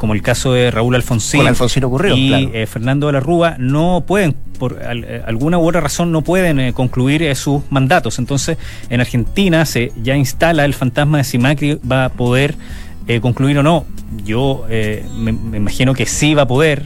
como 0.00 0.14
el 0.14 0.22
caso 0.22 0.54
de 0.54 0.70
Raúl 0.70 0.94
Alfonsín, 0.94 1.42
y 2.16 2.32
eh, 2.54 2.66
Fernando 2.66 3.08
de 3.08 3.12
la 3.12 3.20
Rúa, 3.20 3.56
no 3.58 4.02
pueden, 4.06 4.34
por 4.58 4.80
eh, 4.80 5.22
alguna 5.26 5.58
u 5.58 5.68
otra 5.68 5.82
razón, 5.82 6.10
no 6.10 6.22
pueden 6.22 6.58
eh, 6.58 6.72
concluir 6.72 7.36
sus 7.36 7.70
mandatos. 7.70 8.18
Entonces, 8.18 8.56
en 8.88 9.02
Argentina 9.02 9.66
se 9.66 9.92
ya 10.02 10.16
instala 10.16 10.64
el 10.64 10.72
fantasma 10.72 11.18
de 11.18 11.24
si 11.24 11.36
Macri 11.36 11.78
va 11.86 12.06
a 12.06 12.08
poder 12.08 12.54
concluir 13.20 13.58
o 13.58 13.62
no. 13.62 13.84
Yo 14.24 14.64
me, 15.18 15.32
imagino 15.32 15.92
que 15.92 16.06
sí 16.06 16.32
va 16.32 16.42
a 16.42 16.48
poder, 16.48 16.84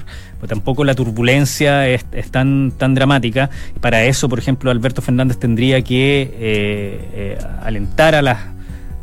tampoco 0.49 0.83
la 0.83 0.97
turbulencia 0.97 1.87
es, 1.87 2.04
tan, 2.33 2.73
tan 2.76 2.97
dramática. 2.97 3.49
Para 3.80 4.02
eso, 4.06 4.28
por 4.28 4.40
ejemplo, 4.40 4.73
Alberto 4.73 5.02
Fernández 5.02 5.38
tendría 5.38 5.83
que 5.83 7.38
alentar 7.62 8.16
a 8.16 8.23
las 8.23 8.38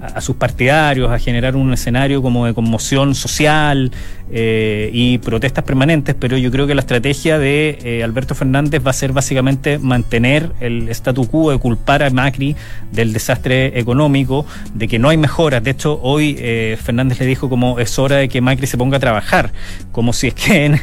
a, 0.01 0.21
sus 0.21 0.35
partidarios, 0.35 1.11
a 1.11 1.19
generar 1.19 1.55
un 1.55 1.73
escenario 1.73 2.21
como 2.21 2.45
de 2.45 2.53
conmoción 2.53 3.15
social 3.15 3.91
eh, 4.33 4.89
y 4.93 5.17
protestas 5.17 5.63
permanentes, 5.63 6.15
pero 6.17 6.37
yo 6.37 6.51
creo 6.51 6.65
que 6.65 6.73
la 6.73 6.81
estrategia 6.81 7.37
de 7.37 7.77
eh, 7.83 8.03
Alberto 8.03 8.33
Fernández 8.33 8.81
va 8.85 8.91
a 8.91 8.93
ser 8.93 9.11
básicamente 9.11 9.77
mantener 9.77 10.51
el 10.61 10.87
statu 10.89 11.27
quo 11.27 11.51
de 11.51 11.57
culpar 11.57 12.01
a 12.01 12.09
Macri 12.09 12.55
del 12.91 13.13
desastre 13.13 13.77
económico, 13.77 14.45
de 14.73 14.87
que 14.87 14.99
no 14.99 15.09
hay 15.09 15.17
mejoras. 15.17 15.63
De 15.63 15.71
hecho, 15.71 15.99
hoy 16.01 16.35
eh, 16.39 16.77
Fernández 16.81 17.19
le 17.19 17.25
dijo 17.25 17.49
como 17.49 17.79
es 17.79 17.99
hora 17.99 18.17
de 18.17 18.29
que 18.29 18.41
Macri 18.41 18.67
se 18.67 18.77
ponga 18.77 18.97
a 18.97 18.99
trabajar, 19.01 19.51
como 19.91 20.13
si 20.13 20.27
es 20.27 20.33
que 20.33 20.79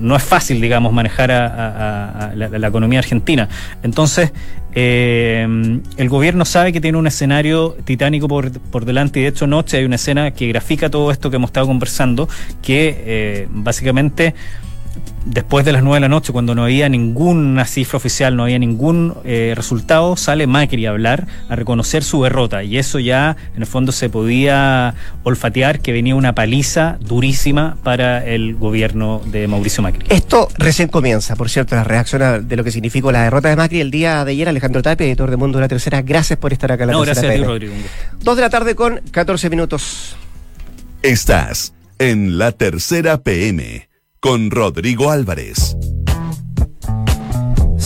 no 0.00 0.16
es 0.16 0.22
fácil, 0.22 0.60
digamos, 0.60 0.92
manejar 0.92 1.30
a, 1.32 2.32
la 2.34 2.68
economía 2.68 3.00
argentina. 3.00 3.48
Entonces, 3.82 4.32
eh, 4.80 5.80
el 5.96 6.08
gobierno 6.08 6.44
sabe 6.44 6.72
que 6.72 6.80
tiene 6.80 6.96
un 6.98 7.08
escenario 7.08 7.76
titánico 7.84 8.28
por, 8.28 8.52
por, 8.60 8.84
delante 8.84 9.18
y 9.18 9.24
de 9.24 9.30
hecho 9.30 9.48
noche 9.48 9.78
hay 9.78 9.84
una 9.84 9.96
escena 9.96 10.30
que 10.30 10.46
grafica 10.46 10.88
todo 10.88 11.10
esto 11.10 11.30
que 11.30 11.36
hemos 11.36 11.48
estado 11.48 11.66
conversando 11.66 12.28
que 12.62 12.94
eh, 13.04 13.48
básicamente 13.50 14.36
después 15.28 15.64
de 15.64 15.72
las 15.72 15.82
nueve 15.82 15.96
de 15.96 16.00
la 16.00 16.08
noche, 16.08 16.32
cuando 16.32 16.54
no 16.54 16.64
había 16.64 16.88
ninguna 16.88 17.64
cifra 17.66 17.96
oficial, 17.96 18.36
no 18.36 18.44
había 18.44 18.58
ningún 18.58 19.14
eh, 19.24 19.52
resultado, 19.54 20.16
sale 20.16 20.46
Macri 20.46 20.86
a 20.86 20.90
hablar, 20.90 21.26
a 21.48 21.56
reconocer 21.56 22.02
su 22.02 22.22
derrota. 22.22 22.64
Y 22.64 22.78
eso 22.78 22.98
ya, 22.98 23.36
en 23.54 23.62
el 23.62 23.66
fondo, 23.66 23.92
se 23.92 24.08
podía 24.08 24.94
olfatear 25.22 25.80
que 25.80 25.92
venía 25.92 26.14
una 26.14 26.34
paliza 26.34 26.98
durísima 27.00 27.76
para 27.82 28.24
el 28.24 28.54
gobierno 28.54 29.20
de 29.26 29.46
Mauricio 29.48 29.82
Macri. 29.82 30.06
Esto 30.08 30.48
recién 30.58 30.88
comienza, 30.88 31.36
por 31.36 31.50
cierto, 31.50 31.76
la 31.76 31.84
reacción 31.84 32.48
de 32.48 32.56
lo 32.56 32.64
que 32.64 32.70
significó 32.70 33.12
la 33.12 33.22
derrota 33.22 33.48
de 33.48 33.56
Macri 33.56 33.80
el 33.80 33.90
día 33.90 34.24
de 34.24 34.32
ayer. 34.32 34.48
Alejandro 34.48 34.82
Tapia, 34.82 35.06
editor 35.06 35.30
de 35.30 35.36
Mundo 35.36 35.58
de 35.58 35.62
la 35.62 35.68
Tercera, 35.68 36.02
gracias 36.02 36.38
por 36.38 36.52
estar 36.52 36.72
acá 36.72 36.84
en 36.84 36.88
la 36.88 36.92
no, 36.94 37.00
gracias 37.02 37.26
a 37.26 37.34
ti, 37.34 37.42
Rodrigo. 37.42 37.74
Dos 38.20 38.36
de 38.36 38.42
la 38.42 38.50
tarde 38.50 38.74
con 38.74 39.00
14 39.10 39.50
minutos. 39.50 40.16
Estás 41.02 41.74
en 41.98 42.38
la 42.38 42.52
Tercera 42.52 43.18
PM 43.18 43.87
con 44.20 44.50
Rodrigo 44.50 45.10
Álvarez. 45.10 45.76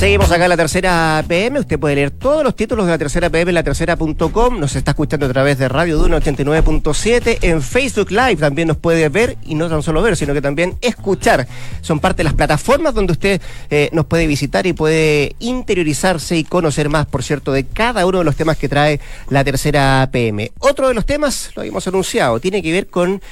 Seguimos 0.02 0.32
acá 0.32 0.46
en 0.46 0.48
la 0.48 0.56
tercera 0.56 1.24
PM. 1.28 1.60
Usted 1.60 1.78
puede 1.78 1.94
leer 1.94 2.10
todos 2.10 2.42
los 2.42 2.56
títulos 2.56 2.86
de 2.86 2.90
la 2.90 2.98
tercera 2.98 3.30
PM 3.30 3.50
en 3.50 3.54
la 3.54 3.62
tercera.com. 3.62 4.58
Nos 4.58 4.74
está 4.74 4.90
escuchando 4.90 5.26
a 5.26 5.28
través 5.28 5.58
de 5.58 5.68
Radio 5.68 5.96
Duna 5.96 6.18
89.7. 6.18 7.38
En 7.42 7.62
Facebook 7.62 8.10
Live 8.10 8.36
también 8.36 8.66
nos 8.66 8.78
puede 8.78 9.08
ver 9.10 9.36
y 9.44 9.54
no 9.54 9.68
tan 9.68 9.80
solo 9.80 10.02
ver, 10.02 10.16
sino 10.16 10.34
que 10.34 10.42
también 10.42 10.76
escuchar. 10.80 11.46
Son 11.82 12.00
parte 12.00 12.18
de 12.18 12.24
las 12.24 12.34
plataformas 12.34 12.94
donde 12.94 13.12
usted 13.12 13.40
eh, 13.70 13.90
nos 13.92 14.06
puede 14.06 14.26
visitar 14.26 14.66
y 14.66 14.72
puede 14.72 15.36
interiorizarse 15.38 16.36
y 16.36 16.42
conocer 16.42 16.88
más, 16.88 17.06
por 17.06 17.22
cierto, 17.22 17.52
de 17.52 17.64
cada 17.64 18.04
uno 18.04 18.18
de 18.18 18.24
los 18.24 18.34
temas 18.34 18.56
que 18.56 18.68
trae 18.68 18.98
la 19.28 19.44
tercera 19.44 20.08
PM. 20.10 20.50
Otro 20.58 20.88
de 20.88 20.94
los 20.94 21.06
temas, 21.06 21.52
lo 21.54 21.60
habíamos 21.60 21.86
anunciado, 21.86 22.40
tiene 22.40 22.60
que 22.60 22.72
ver 22.72 22.88
con 22.88 23.22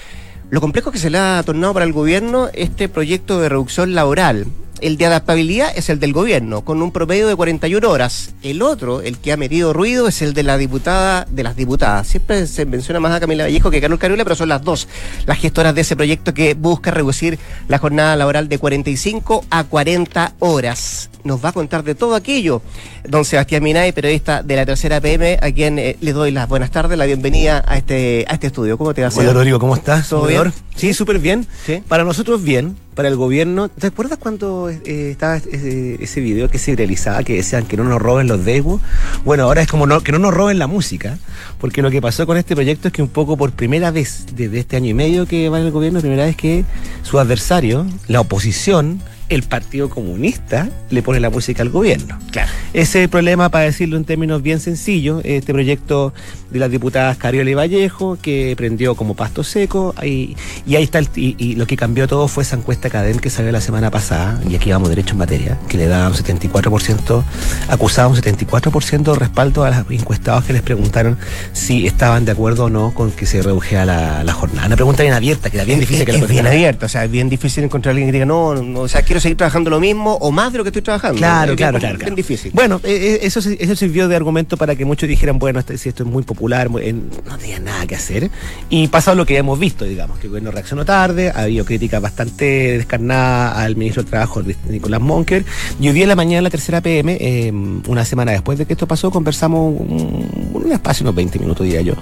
lo 0.51 0.61
complejo 0.61 0.91
que 0.91 0.99
se 0.99 1.11
le 1.11 1.19
ha 1.19 1.43
tornado 1.45 1.73
para 1.73 1.87
el 1.87 1.93
gobierno 1.93 2.51
este 2.53 2.89
proyecto 2.89 3.41
de 3.41 3.49
reducción 3.49 3.95
laboral. 3.95 4.47
El 4.81 4.97
de 4.97 5.07
adaptabilidad 5.07 5.73
es 5.77 5.91
el 5.91 6.01
del 6.01 6.15
gobierno, 6.15 6.63
con 6.63 6.81
un 6.83 6.91
promedio 6.91 7.29
de 7.29 7.37
41 7.37 7.89
horas. 7.89 8.35
El 8.43 8.63
otro, 8.63 9.03
el 9.03 9.19
que 9.19 9.31
ha 9.31 9.37
metido 9.37 9.75
ruido, 9.75 10.09
es 10.09 10.23
el 10.23 10.33
de 10.33 10.43
la 10.43 10.57
diputada, 10.57 11.27
de 11.31 11.43
las 11.43 11.55
diputadas. 11.55 12.07
Siempre 12.07 12.47
se 12.47 12.65
menciona 12.65 12.99
más 12.99 13.13
a 13.13 13.21
Camila 13.21 13.45
Vallejo 13.45 13.71
que 13.71 13.77
a 13.77 13.81
Carol 13.83 13.99
Carula, 13.99 14.25
pero 14.25 14.37
son 14.37 14.49
las 14.49 14.63
dos 14.63 14.89
las 15.27 15.39
gestoras 15.39 15.75
de 15.75 15.83
ese 15.83 15.97
proyecto 15.97 16.33
que 16.33 16.55
busca 16.55 16.91
reducir 16.91 17.39
la 17.69 17.79
jornada 17.79 18.17
laboral 18.17 18.49
de 18.49 18.59
45 18.59 19.45
a 19.51 19.65
40 19.65 20.35
horas. 20.39 21.10
Nos 21.25 21.45
va 21.45 21.51
a 21.51 21.53
contar 21.53 21.83
de 21.85 21.95
todo 21.95 22.15
aquello 22.15 22.63
don 23.09 23.25
Sebastián 23.25 23.63
Minay, 23.63 23.93
periodista 23.93 24.43
de 24.43 24.57
la 24.57 24.67
tercera 24.67 25.01
PM, 25.01 25.39
a 25.41 25.51
quien 25.53 25.79
eh, 25.79 25.97
le 26.01 26.13
doy 26.13 26.31
las 26.31 26.49
buenas 26.49 26.71
tardes, 26.71 26.97
la 26.97 27.07
bienvenida 27.07 27.63
a 27.67 27.77
este, 27.77 28.25
a 28.29 28.35
este 28.35 28.49
estudio. 28.49 28.79
¿Cómo 28.79 28.95
te 28.95 29.03
va? 29.03 29.11
Hola 29.15 29.33
Rodrigo, 29.33 29.59
¿cómo 29.59 29.75
estás? 29.75 30.09
¿Todo 30.09 30.27
bien? 30.27 30.53
Sí, 30.75 30.95
súper 30.95 31.19
bien. 31.19 31.47
Para 31.89 32.05
nosotros 32.05 32.43
bien, 32.43 32.77
para 32.95 33.09
el 33.09 33.17
gobierno. 33.17 33.69
¿Te 33.69 33.89
acuerdas 33.89 34.19
cuando 34.19 34.71
eh, 34.71 35.11
estaba 35.11 35.37
ese, 35.37 36.21
video 36.21 36.49
que 36.49 36.59
se 36.59 36.75
realizaba 36.75 37.23
que 37.23 37.35
decían 37.35 37.67
que 37.67 37.77
no 37.77 37.85
nos 37.85 38.01
roben 38.01 38.29
los 38.29 38.45
Deus? 38.45 38.81
Bueno, 39.25 39.45
ahora 39.45 39.63
es 39.63 39.69
como 39.69 39.87
no, 39.87 40.01
que 40.01 40.13
no 40.13 40.19
nos 40.19 40.33
roben 40.33 40.59
la 40.59 40.67
música, 40.67 41.19
porque 41.59 41.83
lo 41.83 41.91
que 41.91 42.01
pasó 42.01 42.27
con 42.27 42.37
este 42.37 42.55
proyecto 42.55 42.89
es 42.89 42.95
que 42.95 43.03
un 43.03 43.09
poco 43.09 43.37
por 43.37 43.53
primera 43.53 43.91
vez 43.91 44.27
desde 44.35 44.61
este 44.61 44.77
año 44.77 44.89
y 44.89 44.95
medio 44.95 45.27
que 45.27 45.49
va 45.49 45.61
en 45.61 45.67
el 45.67 45.73
gobierno, 45.73 46.01
primera 46.01 46.25
vez 46.25 46.37
que 46.37 46.65
su 47.03 47.19
adversario, 47.19 47.87
la 48.09 48.21
oposición, 48.21 49.03
el 49.31 49.45
Partido 49.45 49.89
Comunista 49.89 50.69
le 50.91 51.03
pone 51.03 51.21
la 51.21 51.31
música 51.31 51.63
al 51.63 51.71
gobierno. 51.71 52.19
Claro. 52.33 52.51
Ese 52.73 52.99
es 52.99 53.05
el 53.05 53.09
problema, 53.09 53.49
para 53.49 53.65
decirlo 53.65 53.97
en 53.97 54.05
términos 54.05 54.43
bien 54.43 54.61
sencillos, 54.61 55.23
este 55.25 55.53
proyecto 55.53 56.13
de 56.51 56.59
las 56.59 56.71
diputadas 56.71 57.17
Cariola 57.17 57.51
y 57.51 57.55
Vallejo, 57.55 58.19
que 58.21 58.55
prendió 58.57 58.97
como 58.97 59.15
pasto 59.15 59.45
seco, 59.45 59.95
y, 60.03 60.37
y 60.67 60.77
ahí 60.77 60.83
está, 60.83 60.99
el, 60.99 61.09
y, 61.15 61.55
lo 61.55 61.67
que 61.67 61.77
cambió 61.77 62.09
todo 62.09 62.29
fue 62.29 62.43
esa 62.43 62.57
encuesta 62.57 62.91
Cadem 62.91 63.19
que 63.19 63.31
salió 63.31 63.53
la 63.53 63.61
semana 63.61 63.91
pasada, 63.91 64.41
y 64.49 64.57
aquí 64.57 64.73
vamos 64.73 64.89
derecho 64.89 65.13
en 65.13 65.19
materia, 65.19 65.59
que 65.69 65.77
le 65.77 65.87
da 65.87 66.09
un 66.09 66.15
74%, 66.15 67.23
acusaba 67.69 68.09
un 68.09 68.17
74% 68.17 69.13
de 69.13 69.19
respaldo 69.19 69.65
a 69.65 69.71
los 69.71 69.91
encuestados 69.91 70.45
que 70.45 70.53
les 70.53 70.63
preguntaron 70.63 71.19
si 71.53 71.87
estaban 71.87 72.25
de 72.25 72.33
acuerdo 72.33 72.65
o 72.65 72.71
no 72.71 72.93
con 72.95 73.13
que 73.13 73.27
se 73.27 73.43
redujera 73.43 73.85
la, 73.85 74.25
la 74.25 74.33
jornada. 74.33 74.67
Una 74.67 74.77
pregunta 74.77 75.05
bien 75.05 75.15
abierta, 75.15 75.51
que 75.51 75.57
era 75.57 75.65
bien 75.65 75.79
difícil 75.79 76.05
que 76.05 76.13
es, 76.13 76.29
bien 76.29 76.47
abierta, 76.47 76.87
o 76.87 76.89
sea, 76.89 77.05
es 77.05 77.11
bien 77.11 77.29
difícil 77.29 77.63
encontrar 77.63 77.91
a 77.91 77.93
alguien 77.93 78.09
que 78.09 78.13
diga, 78.13 78.27
no, 78.27 78.55
no, 78.55 78.81
o 78.81 78.89
sea, 78.89 79.03
quiero 79.03 79.20
seguir 79.21 79.37
trabajando 79.37 79.71
lo 79.71 79.81
mismo 79.81 80.15
o 80.15 80.31
más 80.31 80.53
de 80.53 80.59
lo 80.59 80.65
que 80.65 80.69
estoy 80.69 80.83
trabajando. 80.83 81.19
Claro, 81.19 81.57
claro, 81.57 81.79
claro. 81.79 81.99
Es 82.05 82.15
difícil. 82.15 82.53
Bueno, 82.55 82.81
eh, 82.85 83.19
eh, 83.23 83.27
eso, 83.27 83.41
eso 83.41 83.77
sirvió 83.77 84.09
de 84.09 84.17
argumento 84.17 84.57
para 84.57 84.75
que 84.77 84.85
muchos 84.85 85.09
dijeran, 85.09 85.39
bueno, 85.39 85.61
este, 85.61 85.79
si 85.79 85.89
esto 85.89 86.03
es 86.03 86.09
muy 86.09 86.23
popular, 86.23 86.71
no 86.71 87.39
tenía 87.39 87.59
nada 87.61 87.87
que 87.87 87.97
hacer. 87.97 88.31
Y 88.69 88.89
pasó 88.89 89.15
lo 89.15 89.27
que 89.27 89.35
ya 89.35 89.41
hemos 89.41 89.59
visto, 89.59 89.85
digamos, 89.85 90.19
que 90.19 90.27
el 90.27 90.31
gobierno 90.31 90.51
reaccionó 90.51 90.85
tarde, 90.85 91.31
ha 91.31 91.43
habido 91.43 91.65
críticas 91.65 92.01
bastante 92.01 92.79
descarnadas 92.79 93.57
al 93.59 93.77
ministro 93.77 94.03
de 94.03 94.11
Trabajo, 94.11 94.43
Nicolás 94.69 95.01
Monker. 95.01 95.45
Y 95.81 95.89
hoy 95.89 95.95
día 95.95 96.05
en 96.05 96.09
la 96.09 96.17
mañana, 96.17 96.39
en 96.39 96.45
la 96.45 96.51
tercera 96.51 96.81
PM, 96.81 97.17
em, 97.21 97.83
una 97.87 98.05
semana 98.05 98.33
después 98.33 98.59
de 98.59 98.67
que 98.67 98.73
esto 98.75 98.87
pasó, 98.87 99.11
conversamos 99.11 99.75
un, 99.79 100.51
un 100.53 100.73
espacio, 100.73 101.05
unos 101.05 101.15
20 101.15 101.39
minutos, 101.39 101.65
diría 101.65 101.83
yo, 101.83 101.95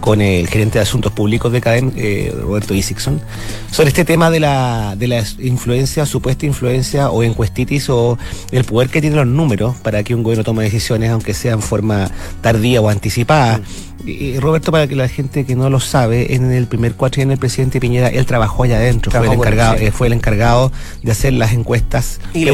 con 0.00 0.20
el 0.20 0.48
gerente 0.48 0.78
de 0.78 0.82
Asuntos 0.82 1.12
Públicos 1.12 1.52
de 1.52 1.60
CADEM, 1.60 1.92
eh, 1.96 2.34
Roberto 2.42 2.74
Isixson, 2.74 3.20
sobre 3.70 3.88
este 3.88 4.04
tema 4.04 4.30
de 4.30 4.40
la, 4.40 4.96
de 4.96 5.08
la 5.08 5.24
influencia, 5.38 6.06
supuesta 6.06 6.46
influencia 6.46 7.10
o 7.10 7.22
encuestitis 7.22 7.88
o 7.90 8.18
el 8.50 8.64
poder 8.64 8.88
que 8.88 9.00
tienen 9.00 9.18
los 9.18 9.26
números 9.26 9.76
para 9.76 10.02
que 10.02 10.14
un 10.14 10.22
gobierno 10.22 10.44
tome 10.44 10.64
decisiones, 10.64 11.10
aunque 11.10 11.34
sea 11.34 11.52
en 11.52 11.62
forma 11.62 12.10
tardía 12.40 12.80
o 12.80 12.88
anticipada. 12.88 13.60
Roberto, 14.40 14.72
para 14.72 14.86
que 14.86 14.96
la 14.96 15.08
gente 15.08 15.44
que 15.44 15.54
no 15.54 15.68
lo 15.68 15.80
sabe, 15.80 16.34
en 16.34 16.50
el 16.50 16.66
primer 16.66 16.94
cuatrienio 16.94 17.30
del 17.30 17.38
presidente 17.38 17.80
Piñera, 17.80 18.08
él 18.08 18.24
trabajó 18.26 18.64
allá 18.64 18.76
adentro, 18.76 19.10
fue 19.10 19.26
el, 19.26 19.32
encargado, 19.32 19.74
eh, 19.74 19.92
fue 19.92 20.06
el 20.06 20.12
encargado 20.14 20.72
de 21.02 21.12
hacer 21.12 21.32
las 21.34 21.52
encuestas. 21.52 22.20
Y 22.32 22.44
le 22.44 22.52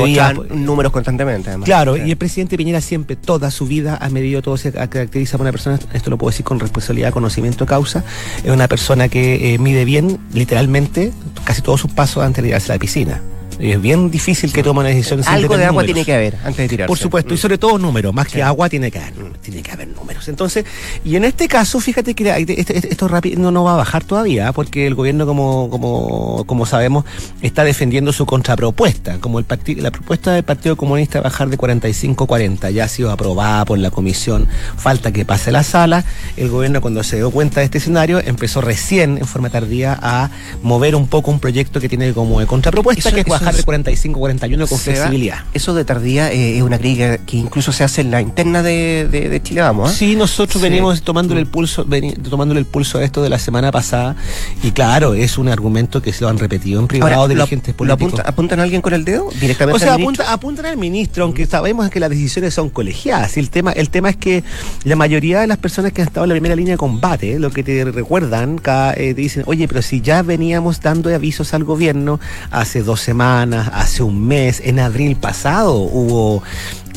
números 0.51 0.93
constantemente, 0.93 1.51
además. 1.51 1.67
Claro, 1.67 1.97
y 1.97 2.11
el 2.11 2.17
presidente 2.17 2.57
Piñera 2.57 2.81
siempre, 2.81 3.17
toda 3.17 3.51
su 3.51 3.67
vida, 3.67 3.99
ha 4.01 4.09
medido 4.09 4.43
todo, 4.43 4.57
se 4.57 4.73
caracteriza 4.73 5.37
por 5.39 5.45
una 5.45 5.53
persona, 5.53 5.79
esto 5.93 6.11
lo 6.11 6.19
puedo 6.19 6.31
decir 6.31 6.45
con 6.45 6.59
responsabilidad, 6.59 7.13
conocimiento, 7.13 7.67
causa, 7.67 8.05
es 8.45 8.51
una 8.51 8.69
persona 8.69 9.09
que 9.09 9.55
eh, 9.55 9.59
mide 9.59 9.85
bien, 9.85 10.19
literalmente, 10.33 11.13
casi 11.45 11.63
todos 11.63 11.81
sus 11.81 11.93
pasos 11.93 12.25
antes 12.25 12.43
de 12.43 12.51
irse 12.51 12.73
a 12.73 12.75
la 12.75 12.79
piscina. 12.79 13.21
Es 13.59 13.81
bien 13.81 14.11
difícil 14.11 14.53
que 14.53 14.63
tome 14.63 14.81
una 14.81 14.89
decisión 14.91 15.23
sin 15.23 15.33
Algo 15.33 15.57
de 15.57 15.65
agua 15.65 15.85
tiene 15.85 16.05
que 16.05 16.15
haber 16.15 16.37
antes 16.45 16.57
de 16.57 16.69
tirarse. 16.69 16.89
Por 16.89 16.99
supuesto, 16.99 17.35
y 17.35 17.37
sobre 17.37 17.59
todo 17.59 17.79
números, 17.79 18.13
más 18.13 18.29
que 18.29 18.43
agua 18.43 18.69
tiene 18.69 18.91
que 18.91 18.99
haber, 18.99 19.15
tiene 19.41 19.63
que 19.63 19.71
haber 19.73 19.89
números. 19.89 20.29
Entonces, 20.29 20.65
y 21.05 21.17
en 21.17 21.25
este 21.25 21.49
caso, 21.49 21.81
fíjate 21.81 22.15
que 22.15 22.47
esto, 22.91 23.09
rápido 23.09 23.51
no, 23.51 23.65
va 23.65 23.75
a 23.75 23.77
bajar 23.77 24.05
todavía, 24.05 24.53
porque 24.53 24.87
el 24.87 24.95
gobierno, 24.95 25.27
como, 25.27 25.71
como, 25.71 26.45
como 26.47 26.67
sabemos, 26.67 27.05
está 27.41 27.65
defendiendo 27.65 28.13
su 28.13 28.27
contrapropuesta. 28.27 29.19
Como 29.19 29.39
el 29.39 29.47
la 29.79 29.91
propuesta 29.91 30.33
del 30.33 30.43
Partido 30.43 30.77
Comunista 30.77 31.21
bajar 31.21 31.49
de 31.49 31.57
45 31.57 32.25
a 32.25 32.27
40 32.27 32.71
ya 32.71 32.85
ha 32.85 32.89
sido 32.89 33.11
aprobada 33.11 33.65
por 33.65 33.79
la 33.79 33.91
comisión, 33.91 34.47
falta 34.77 35.13
que 35.13 35.25
pase 35.25 35.51
la 35.51 35.63
sala. 35.63 36.05
El 36.37 36.51
gobierno, 36.51 36.81
cuando 36.81 37.03
se 37.03 37.17
dio 37.17 37.31
cuenta 37.31 37.61
de 37.61 37.67
este 37.67 37.79
escenario, 37.79 38.21
empezó 38.21 38.61
recién, 38.61 39.19
en 39.19 39.27
forma 39.27 39.51
tardía, 39.51 39.99
a 40.01 40.31
mover 40.63 40.95
un 40.95 41.07
poco 41.07 41.31
un 41.31 41.41
proyecto 41.41 41.81
que 41.81 41.89
tiene 41.89 42.13
como 42.13 42.41
de 42.41 42.47
contrapropuesta, 42.47 43.13
que 43.13 43.21
es 43.21 43.27
de 43.55 43.63
45, 43.63 44.19
41 44.19 44.67
con 44.67 44.79
flexibilidad. 44.79 45.39
Eso 45.53 45.75
de 45.75 45.85
tardía 45.85 46.33
eh, 46.33 46.57
es 46.57 46.63
una 46.63 46.79
crítica 46.79 47.19
que 47.19 47.37
incluso 47.37 47.73
se 47.73 47.85
hace 47.85 48.01
en 48.01 48.11
la 48.11 48.21
interna 48.21 48.63
de, 48.63 49.09
de, 49.11 49.43
Chile 49.43 49.61
Vamos. 49.61 49.93
¿eh? 49.93 49.95
Sí, 49.95 50.17
nosotros 50.17 50.63
venimos 50.63 51.03
tomándole 51.03 51.41
el 51.41 51.47
pulso, 51.47 51.87
tomándole 52.29 52.61
el 52.61 52.67
pulso 52.67 52.99
a 52.99 53.05
esto 53.05 53.23
de 53.23 53.29
la 53.29 53.39
semana 53.39 53.71
pasada 53.71 54.17
y 54.63 54.71
claro, 54.73 55.15
es 55.15 55.39
un 55.39 55.49
argumento 55.49 56.03
que 56.03 56.13
se 56.13 56.23
lo 56.23 56.29
han 56.29 56.39
repetido 56.39 56.81
en 56.81 56.89
privado 56.89 57.29
dirigentes 57.29 57.75
políticos. 57.75 58.21
apuntan 58.25 58.61
a 58.61 58.63
alguien 58.63 58.83
con 58.83 58.95
el 58.95 59.05
dedo 59.05 59.29
directamente? 59.41 59.77
O 59.77 59.79
sea, 59.79 59.95
apunta, 59.95 60.33
apuntan 60.33 60.67
al 60.67 60.77
ministro, 60.77 61.25
aunque 61.25 61.47
sabemos 61.47 61.89
que 61.91 62.01
las 62.01 62.11
decisiones 62.11 62.55
son 62.55 62.71
colegiadas. 62.71 63.37
Y 63.37 63.41
el 63.41 63.51
tema, 63.51 63.73
el 63.73 63.91
tema 63.91 64.11
es 64.11 64.17
que 64.17 64.45
la 64.85 64.97
mayoría 64.97 65.41
de 65.41 65.47
las 65.47 65.59
personas 65.59 65.93
que 65.93 66.03
han 66.03 66.09
estado 66.09 66.25
en 66.25 66.31
la 66.31 66.35
primera 66.35 66.57
línea 66.57 66.75
de 66.75 66.79
combate, 66.79 67.39
lo 67.39 67.51
que 67.51 67.63
te 67.63 67.85
recuerdan, 67.85 68.59
cada, 68.59 68.93
eh, 68.95 69.15
te 69.15 69.21
dicen, 69.21 69.45
oye, 69.47 69.69
pero 69.69 69.83
si 69.83 70.01
ya 70.01 70.23
veníamos 70.23 70.81
dando 70.81 71.15
avisos 71.15 71.55
al 71.55 71.65
gobierno 71.65 72.21
hace 72.51 72.83
dos 72.83 73.01
semanas, 73.01 73.36
hace 73.43 74.03
un 74.03 74.27
mes, 74.27 74.61
en 74.65 74.79
abril 74.79 75.17
pasado 75.17 75.75
hubo 75.79 76.43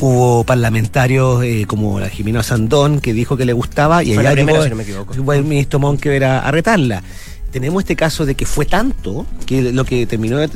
hubo 0.00 0.44
parlamentarios 0.44 1.44
eh, 1.44 1.64
como 1.66 2.00
la 2.00 2.08
Jimena 2.08 2.42
Sandón 2.42 3.00
que 3.00 3.12
dijo 3.12 3.36
que 3.36 3.44
le 3.44 3.52
gustaba 3.52 4.02
y 4.02 4.16
allá 4.16 4.34
llegó, 4.34 5.32
el 5.32 5.44
ministro 5.44 5.78
Monque 5.78 6.24
a 6.24 6.50
retarla. 6.50 7.02
Tenemos 7.50 7.82
este 7.82 7.96
caso 7.96 8.24
de 8.26 8.36
que 8.36 8.46
fue 8.46 8.64
tanto 8.64 9.26
que 9.44 9.72
lo 9.72 9.84
que 9.84 10.06
terminó, 10.06 10.40
eh, 10.40 10.48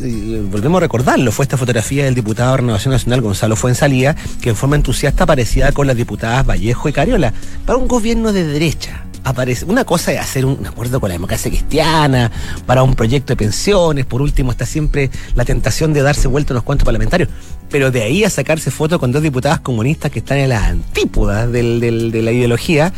volvemos 0.48 0.78
a 0.78 0.80
recordarlo, 0.80 1.32
fue 1.32 1.44
esta 1.44 1.56
fotografía 1.56 2.04
del 2.04 2.14
diputado 2.14 2.52
de 2.52 2.58
Renovación 2.58 2.92
Nacional 2.92 3.20
Gonzalo 3.20 3.56
Fuensalía, 3.56 4.14
que 4.40 4.50
en 4.50 4.56
forma 4.56 4.76
entusiasta 4.76 5.24
aparecía 5.24 5.72
con 5.72 5.88
las 5.88 5.96
diputadas 5.96 6.46
Vallejo 6.46 6.88
y 6.88 6.92
Cariola, 6.92 7.34
para 7.66 7.78
un 7.78 7.88
gobierno 7.88 8.32
de 8.32 8.44
derecha 8.46 9.04
aparece. 9.24 9.64
Una 9.64 9.84
cosa 9.84 10.12
es 10.12 10.20
hacer 10.20 10.44
un 10.44 10.64
acuerdo 10.66 11.00
con 11.00 11.08
la 11.08 11.14
democracia 11.14 11.50
cristiana, 11.50 12.30
para 12.66 12.82
un 12.82 12.94
proyecto 12.94 13.32
de 13.32 13.36
pensiones, 13.36 14.06
por 14.06 14.22
último 14.22 14.52
está 14.52 14.66
siempre 14.66 15.10
la 15.34 15.44
tentación 15.44 15.92
de 15.92 16.02
darse 16.02 16.28
vuelta 16.28 16.52
a 16.52 16.54
unos 16.54 16.64
cuantos 16.64 16.84
parlamentarios. 16.84 17.28
Pero 17.70 17.90
de 17.90 18.02
ahí 18.02 18.24
a 18.24 18.30
sacarse 18.30 18.70
fotos 18.70 18.98
con 18.98 19.10
dos 19.10 19.22
diputadas 19.22 19.60
comunistas 19.60 20.10
que 20.12 20.20
están 20.20 20.38
en 20.38 20.50
las 20.50 20.64
antípodas 20.64 21.50
del, 21.50 21.80
de 21.80 22.22
la 22.22 22.30
ideología, 22.30 22.92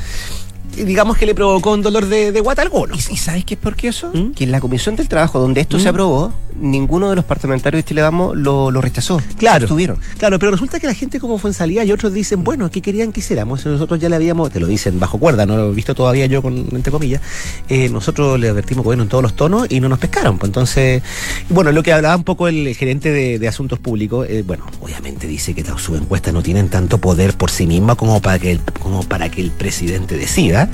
digamos 0.84 1.16
que 1.16 1.26
le 1.26 1.34
provocó 1.34 1.72
un 1.72 1.82
dolor 1.82 2.06
de, 2.06 2.32
de 2.32 2.40
guata 2.40 2.62
alguno. 2.62 2.94
¿Y, 2.94 3.16
sabes 3.16 3.44
qué 3.44 3.54
es 3.54 3.60
por 3.60 3.76
qué 3.76 3.88
eso? 3.88 4.10
¿Mm? 4.12 4.32
Que 4.32 4.44
en 4.44 4.52
la 4.52 4.60
Comisión 4.60 4.96
del 4.96 5.08
Trabajo, 5.08 5.38
donde 5.38 5.60
esto 5.60 5.78
se 5.78 5.86
¿Mm? 5.86 5.88
aprobó, 5.88 6.32
ninguno 6.60 7.10
de 7.10 7.16
los 7.16 7.24
parlamentarios 7.24 7.84
de 7.84 7.88
Chile 7.88 8.02
Vamos 8.02 8.36
lo, 8.36 8.70
lo 8.70 8.80
rechazó. 8.80 9.20
Claro. 9.38 9.64
Estuvieron. 9.64 9.98
Claro, 10.18 10.38
pero 10.38 10.52
resulta 10.52 10.80
que 10.80 10.86
la 10.86 10.94
gente 10.94 11.20
como 11.20 11.38
fue 11.38 11.50
en 11.50 11.54
salida 11.54 11.84
y 11.84 11.92
otros 11.92 12.12
dicen, 12.12 12.44
bueno, 12.44 12.70
¿qué 12.70 12.80
querían 12.80 13.12
que 13.12 13.20
hiciéramos? 13.20 13.64
Nosotros 13.66 14.00
ya 14.00 14.08
le 14.08 14.16
habíamos, 14.16 14.50
te 14.50 14.60
lo 14.60 14.66
dicen 14.66 14.98
bajo 15.00 15.18
cuerda, 15.18 15.46
no 15.46 15.56
lo 15.56 15.72
he 15.72 15.74
visto 15.74 15.94
todavía 15.94 16.26
yo 16.26 16.42
con, 16.42 16.56
entre 16.72 16.90
comillas, 16.92 17.20
eh, 17.68 17.88
nosotros 17.88 18.38
le 18.38 18.48
advertimos 18.48 18.84
bueno 18.84 19.02
en 19.02 19.08
todos 19.08 19.22
los 19.22 19.34
tonos 19.34 19.66
y 19.70 19.80
no 19.80 19.88
nos 19.88 19.98
pescaron. 19.98 20.38
Pues 20.38 20.48
entonces, 20.48 21.02
bueno, 21.48 21.72
lo 21.72 21.82
que 21.82 21.92
hablaba 21.92 22.16
un 22.16 22.24
poco 22.24 22.48
el 22.48 22.74
gerente 22.74 23.10
de, 23.10 23.46
Asuntos 23.46 23.78
Públicos, 23.78 24.26
eh, 24.28 24.42
bueno, 24.44 24.66
obviamente 24.80 25.28
dice 25.28 25.54
que 25.54 25.64
sus 25.76 25.96
encuestas 25.96 26.34
no 26.34 26.42
tienen 26.42 26.68
tanto 26.68 26.98
poder 26.98 27.34
por 27.34 27.50
sí 27.50 27.66
misma 27.66 27.94
como 27.94 28.20
para 28.20 28.40
que 28.40 28.58
como 28.80 29.04
para 29.04 29.28
que 29.30 29.40
el 29.40 29.50
presidente 29.52 30.16
decida. 30.16 30.68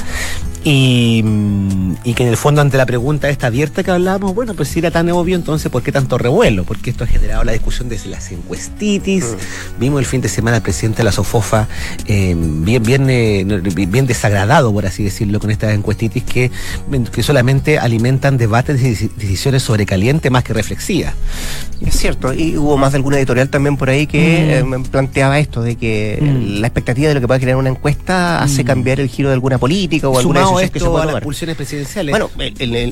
Y, 0.65 1.25
y, 2.05 2.15
que 2.15 2.23
en 2.23 2.29
el 2.29 2.37
fondo 2.37 2.61
ante 2.61 2.77
la 2.77 2.87
pregunta 2.87 3.29
esta 3.29 3.49
abierta 3.49 3.83
que 3.83 3.91
hablábamos, 3.91 4.33
bueno, 4.33 4.55
pues 4.55 4.69
si 4.69 4.79
era 4.79 4.93
tan 4.93 5.11
obvio, 5.11 5.35
entonces 5.35 5.73
¿por 5.73 5.83
qué 5.83 5.91
tanto 5.91 6.19
revuelo? 6.19 6.63
Porque 6.63 6.91
esto 6.91 7.03
ha 7.03 7.07
generado 7.09 7.43
la 7.43 7.51
discusión 7.51 7.89
de 7.89 7.99
las 8.07 8.31
encuestitis. 8.31 9.25
Mm. 9.25 9.81
Vimos 9.81 9.99
el 9.99 10.07
fin 10.07 10.21
de 10.21 10.29
semana 10.29 10.59
al 10.59 10.63
presidente 10.63 10.99
de 10.99 11.05
la 11.05 11.13
Sofofa 11.13 11.67
eh, 12.07 12.37
bien, 12.37 12.83
bien, 12.83 13.11
eh, 13.11 13.45
bien 13.89 14.07
desagradado, 14.07 14.73
por 14.73 14.87
así 14.87 15.03
decirlo, 15.03 15.41
con 15.41 15.51
estas 15.51 15.75
encuestitis 15.75 16.23
que, 16.23 16.53
que 17.13 17.23
solamente 17.25 17.81
alimentan 17.81 18.39
debates 18.39 18.81
y 18.83 19.09
decisiones 19.09 19.65
sobre 19.65 19.85
caliente 19.85 20.31
más 20.31 20.45
que 20.45 20.53
reflexivas. 20.53 21.15
Es 21.85 21.97
cierto, 21.97 22.33
y 22.33 22.57
hubo 22.57 22.77
más 22.77 22.93
de 22.93 22.97
alguna 22.97 23.17
editorial 23.19 23.49
también 23.49 23.77
por 23.77 23.91
ahí 23.91 24.07
que 24.07 24.63
mm. 24.65 24.75
eh, 24.75 24.83
planteaba 24.91 25.41
esto, 25.41 25.63
de 25.63 25.75
que 25.75 26.19
mm. 26.21 26.61
la 26.61 26.69
expectativa 26.69 27.09
de 27.09 27.15
lo 27.15 27.21
que 27.21 27.27
pueda 27.27 27.41
generar 27.41 27.59
una 27.59 27.71
encuesta 27.71 28.43
hace 28.43 28.65
cambiar 28.65 29.01
el 29.01 29.09
giro 29.09 29.29
de 29.29 29.35
alguna 29.35 29.59
política 29.59 30.09
o 30.09 30.19
alguna 30.19 30.52
esto 30.61 30.99
a 30.99 31.07
las 31.07 31.21
pulsiones 31.23 31.57
presidenciales. 31.57 32.13
Bueno, 32.13 32.31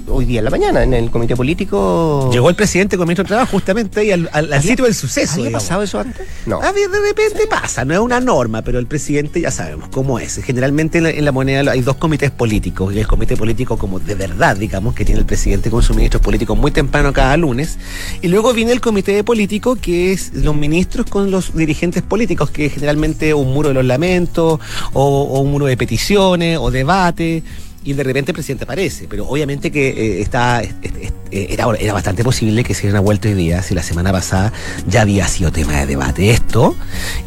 hoy 0.09 0.25
día 0.25 0.40
en 0.40 0.44
la 0.44 0.51
mañana, 0.51 0.83
en 0.83 0.94
el 0.94 1.11
comité 1.11 1.37
político. 1.37 2.31
Llegó 2.33 2.49
el 2.49 2.57
presidente 2.57 2.96
con 2.96 3.05
el 3.05 3.09
ministro 3.09 3.25
de 3.25 3.29
Trabajo 3.29 3.51
justamente 3.53 4.01
ahí 4.01 4.11
al, 4.11 4.62
sitio 4.62 4.85
del 4.85 4.94
suceso. 4.94 5.40
¿Había 5.40 5.53
pasado 5.53 5.83
eso 5.83 5.99
antes? 5.99 6.27
No. 6.46 6.61
de 6.61 7.01
repente 7.09 7.46
pasa, 7.49 7.85
no 7.85 7.94
es 7.94 8.01
una 8.01 8.20
norma, 8.20 8.62
pero 8.62 8.79
el 8.79 8.87
presidente 8.87 9.40
ya 9.40 9.51
sabemos 9.51 9.88
cómo 9.90 10.18
es. 10.18 10.40
Generalmente 10.42 10.99
en 10.99 11.25
la, 11.25 11.33
moneda 11.33 11.73
hay 11.73 11.81
dos 11.83 11.96
comités 11.96 12.31
políticos, 12.31 12.94
y 12.94 12.99
el 12.99 13.07
comité 13.07 13.37
político 13.37 13.77
como 13.77 13.99
de 13.99 14.14
verdad, 14.14 14.57
digamos, 14.57 14.94
que 14.94 15.05
tiene 15.05 15.20
el 15.20 15.27
presidente 15.27 15.70
con 15.70 15.83
sus 15.83 15.96
ministros 15.96 16.23
políticos 16.23 16.57
muy 16.57 16.70
temprano 16.70 17.12
cada 17.12 17.37
lunes. 17.37 17.79
Y 18.23 18.29
luego 18.29 18.53
viene 18.53 18.73
el 18.73 18.81
comité 18.81 19.23
político, 19.25 19.77
que 19.77 20.12
es 20.12 20.33
los 20.35 20.55
ministros 20.55 21.07
con 21.07 21.31
los 21.31 21.55
dirigentes 21.55 22.03
políticos, 22.03 22.51
que 22.51 22.66
es 22.66 22.75
generalmente 22.75 23.35
un 23.35 23.53
muro 23.53 23.68
de 23.68 23.75
los 23.75 23.85
lamentos, 23.85 24.61
o, 24.92 25.23
o 25.23 25.40
un 25.40 25.51
muro 25.51 25.66
de 25.66 25.77
peticiones, 25.77 26.59
o 26.59 26.70
debate 26.70 27.42
y 27.84 27.92
de 27.94 28.02
repente 28.02 28.32
el 28.32 28.34
presidente 28.34 28.64
aparece. 28.64 29.06
Pero 29.08 29.26
obviamente 29.26 29.70
que 29.70 29.88
eh, 29.88 30.22
está, 30.22 30.62
era, 31.30 31.66
era 31.78 31.92
bastante 31.92 32.24
posible 32.24 32.64
que 32.64 32.74
se 32.74 32.82
hubiera 32.82 33.00
vuelto 33.00 33.28
hoy 33.28 33.34
día, 33.34 33.62
si 33.62 33.74
la 33.74 33.82
semana 33.82 34.12
pasada 34.12 34.52
ya 34.86 35.02
había 35.02 35.26
sido 35.28 35.50
tema 35.52 35.78
de 35.78 35.86
debate 35.86 36.30
esto. 36.30 36.74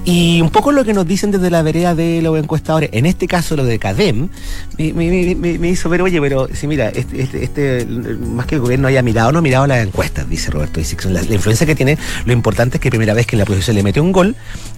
Y 0.05 0.41
un 0.41 0.49
poco 0.49 0.71
lo 0.71 0.83
que 0.83 0.93
nos 0.93 1.07
dicen 1.07 1.31
desde 1.31 1.49
la 1.49 1.61
vereda 1.61 1.95
de 1.95 2.21
los 2.21 2.37
encuestadores, 2.37 2.89
en 2.93 3.05
este 3.05 3.27
caso 3.27 3.55
lo 3.55 3.65
de 3.65 3.79
CADEM, 3.79 4.29
me, 4.77 5.69
hizo 5.69 5.89
ver, 5.89 6.01
oye, 6.01 6.19
pero 6.21 6.47
si 6.53 6.67
mira, 6.67 6.89
este, 6.89 7.21
este, 7.21 7.43
este, 7.43 7.85
más 7.85 8.45
que 8.45 8.55
el 8.55 8.61
gobierno 8.61 8.87
haya 8.87 9.01
mirado, 9.01 9.31
no 9.31 9.39
ha 9.39 9.41
mirado 9.41 9.67
las 9.67 9.85
encuestas, 9.85 10.29
dice 10.29 10.51
Roberto 10.51 10.79
La, 11.09 11.21
la, 11.21 11.33
influencia 11.33 11.65
que 11.65 11.75
tiene, 11.75 11.97
lo 12.25 12.33
importante 12.33 12.77
es 12.77 12.81
que 12.81 12.89
primera 12.89 13.13
vez 13.13 13.25
que 13.25 13.37
la 13.37 13.43
oposición 13.43 13.75
le 13.75 13.83
mete 13.83 13.99
un 13.99 14.11
gol, 14.11 14.35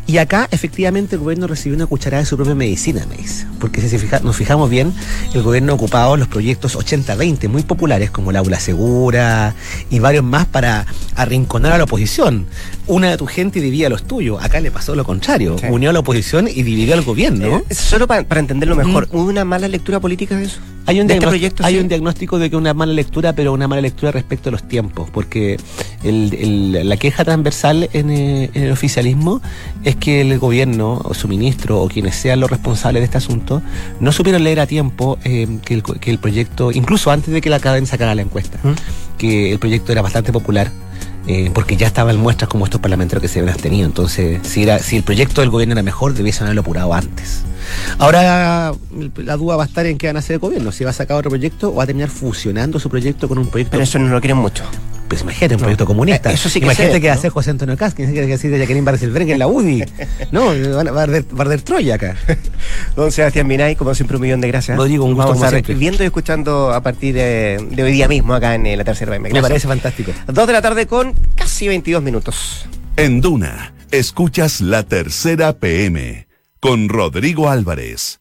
y 0.07 0.17
acá 0.17 0.47
efectivamente 0.51 1.15
el 1.15 1.21
gobierno 1.21 1.47
recibió 1.47 1.75
una 1.75 1.87
cucharada 1.87 2.21
de 2.21 2.27
su 2.27 2.35
propia 2.35 2.53
medicina, 2.53 3.05
me 3.09 3.17
dice. 3.17 3.47
Porque 3.59 3.81
si 3.81 3.97
nos 4.23 4.35
fijamos 4.35 4.69
bien, 4.69 4.93
el 5.33 5.41
gobierno 5.41 5.64
ha 5.71 5.75
ocupado 5.75 6.17
los 6.17 6.27
proyectos 6.27 6.77
80-20 6.77 7.47
muy 7.47 7.63
populares 7.63 8.11
como 8.11 8.31
el 8.31 8.37
aula 8.37 8.59
segura 8.59 9.55
y 9.89 9.99
varios 9.99 10.23
más 10.23 10.45
para 10.45 10.85
arrinconar 11.15 11.73
a 11.73 11.77
la 11.77 11.83
oposición. 11.85 12.47
Una 12.87 13.09
de 13.09 13.17
tu 13.17 13.25
gente 13.25 13.59
dividía 13.61 13.89
los 13.89 14.03
tuyos. 14.03 14.43
Acá 14.43 14.59
le 14.59 14.71
pasó 14.71 14.95
lo 14.95 15.03
contrario. 15.03 15.55
Unió 15.69 15.89
a 15.89 15.93
la 15.93 15.99
oposición 15.99 16.47
y 16.47 16.63
dividió 16.63 16.93
al 16.93 17.01
gobierno. 17.01 17.63
Eh, 17.69 17.73
solo 17.73 18.07
para, 18.07 18.21
entenderlo 18.39 18.75
mejor, 18.75 19.07
¿hubo 19.11 19.25
una 19.25 19.43
mala 19.45 19.67
lectura 19.67 19.99
política 19.99 20.35
de 20.35 20.45
eso? 20.45 20.59
Hay 20.87 21.01
un, 21.01 21.09
este 21.09 21.63
hay 21.63 21.79
un 21.79 21.87
diagnóstico 21.87 22.37
de 22.37 22.51
que 22.51 22.55
una 22.55 22.75
mala 22.75 22.93
lectura, 22.93 23.33
pero 23.33 23.53
una 23.53 23.67
mala 23.67 23.81
lectura 23.81 24.11
respecto 24.11 24.49
a 24.49 24.51
los 24.51 24.67
tiempos, 24.67 25.09
porque 25.09 25.57
la 26.03 26.97
queja 26.97 27.25
transversal 27.25 27.89
en, 27.93 28.11
eh, 28.11 28.51
en, 28.53 28.63
el 28.63 28.71
oficialismo 28.71 29.41
es 29.83 29.95
que 29.95 30.21
el 30.21 30.37
gobierno 30.37 31.01
o 31.03 31.15
su 31.15 31.27
ministro 31.27 31.81
o 31.81 31.87
quienes 31.87 32.15
sean 32.15 32.39
los 32.39 32.51
responsables 32.51 33.01
de 33.01 33.05
este 33.05 33.17
asunto 33.17 33.63
no 33.99 34.11
supieron 34.11 34.43
leer 34.43 34.59
a 34.59 34.67
tiempo 34.67 35.17
eh, 35.23 35.47
que, 35.65 35.73
el, 35.73 35.83
que, 35.83 36.11
el, 36.11 36.19
proyecto, 36.19 36.71
incluso 36.71 37.09
antes 37.09 37.33
de 37.33 37.41
que 37.41 37.49
la 37.49 37.59
cadena 37.59 37.87
sacara 37.87 38.13
la 38.13 38.21
encuesta, 38.21 38.59
¿Mm? 38.61 39.17
que 39.17 39.53
el 39.53 39.59
proyecto 39.59 39.91
era 39.91 40.03
bastante 40.03 40.31
popular 40.31 40.71
eh, 41.27 41.51
porque 41.53 41.75
ya 41.75 41.87
estaban 41.87 42.17
muestras 42.17 42.49
como 42.49 42.65
estos 42.65 42.81
parlamentarios 42.81 43.21
que 43.21 43.27
se 43.27 43.39
habían 43.39 43.53
abstenido. 43.53 43.85
Entonces, 43.85 44.39
si, 44.43 44.63
era, 44.63 44.79
si 44.79 44.97
el 44.97 45.03
proyecto 45.03 45.41
del 45.41 45.49
gobierno 45.49 45.73
era 45.73 45.83
mejor, 45.83 46.13
debiesen 46.13 46.43
haberlo 46.43 46.61
apurado 46.61 46.93
antes. 46.93 47.43
Ahora 47.97 48.73
la 49.17 49.37
duda 49.37 49.55
va 49.55 49.63
a 49.63 49.65
estar 49.65 49.85
en 49.85 49.97
qué 49.97 50.07
van 50.07 50.17
a 50.17 50.19
hacer 50.19 50.35
el 50.35 50.39
gobierno, 50.39 50.71
si 50.71 50.83
va 50.83 50.91
a 50.91 50.93
sacar 50.93 51.17
otro 51.17 51.29
proyecto 51.29 51.71
o 51.71 51.75
va 51.75 51.83
a 51.83 51.85
terminar 51.87 52.09
fusionando 52.09 52.79
su 52.79 52.89
proyecto 52.89 53.27
con 53.27 53.37
un 53.37 53.47
proyecto. 53.47 53.71
Pero 53.71 53.83
eso 53.83 53.97
no 53.99 54.07
lo 54.07 54.21
quieren 54.21 54.37
mucho. 54.37 54.63
Pues 55.07 55.21
imagínate, 55.21 55.55
un 55.55 55.61
proyecto 55.61 55.85
comunista. 55.85 56.31
Eso 56.31 56.49
sí 56.49 56.59
que 56.59 56.65
Imagínate 56.65 57.01
que 57.01 57.09
hace 57.09 57.29
José 57.29 57.51
Antonio 57.51 57.77
Casque, 57.77 58.05
que 58.05 58.25
decir 58.25 58.51
de 58.51 58.59
Jacqueline 58.59 58.85
Barcelberg 58.85 59.29
en 59.29 59.39
la 59.39 59.47
UDI. 59.47 59.83
no, 60.31 60.45
va 60.93 61.01
a 61.01 61.03
arder 61.03 61.61
Troya 61.61 61.95
acá. 61.95 62.15
Don 62.95 63.11
Sebastián 63.11 63.47
Minay, 63.47 63.75
como 63.75 63.93
siempre, 63.93 64.17
un 64.17 64.23
millón 64.23 64.41
de 64.41 64.47
gracias. 64.47 64.77
Lo 64.77 64.85
digo, 64.85 65.05
un 65.05 65.13
gusto 65.13 65.29
Vamos 65.29 65.43
a 65.43 65.57
estar 65.57 65.75
viendo 65.75 66.03
y 66.03 66.07
escuchando 66.07 66.73
a 66.73 66.81
partir 66.81 67.15
de, 67.15 67.57
hoy 67.83 67.91
día 67.91 68.07
mismo 68.07 68.33
acá 68.33 68.55
en 68.55 68.77
la 68.77 68.83
tercera 68.83 69.11
PM. 69.11 69.29
Me 69.31 69.41
parece 69.41 69.67
fantástico. 69.67 70.11
Dos 70.27 70.47
de 70.47 70.53
la 70.53 70.61
tarde 70.61 70.87
con 70.87 71.13
casi 71.35 71.67
22 71.67 72.01
minutos. 72.01 72.67
En 72.97 73.21
Duna, 73.21 73.73
escuchas 73.91 74.61
la 74.61 74.83
tercera 74.83 75.53
PM 75.53 76.27
con 76.59 76.89
Rodrigo 76.89 77.49
Álvarez. 77.49 78.19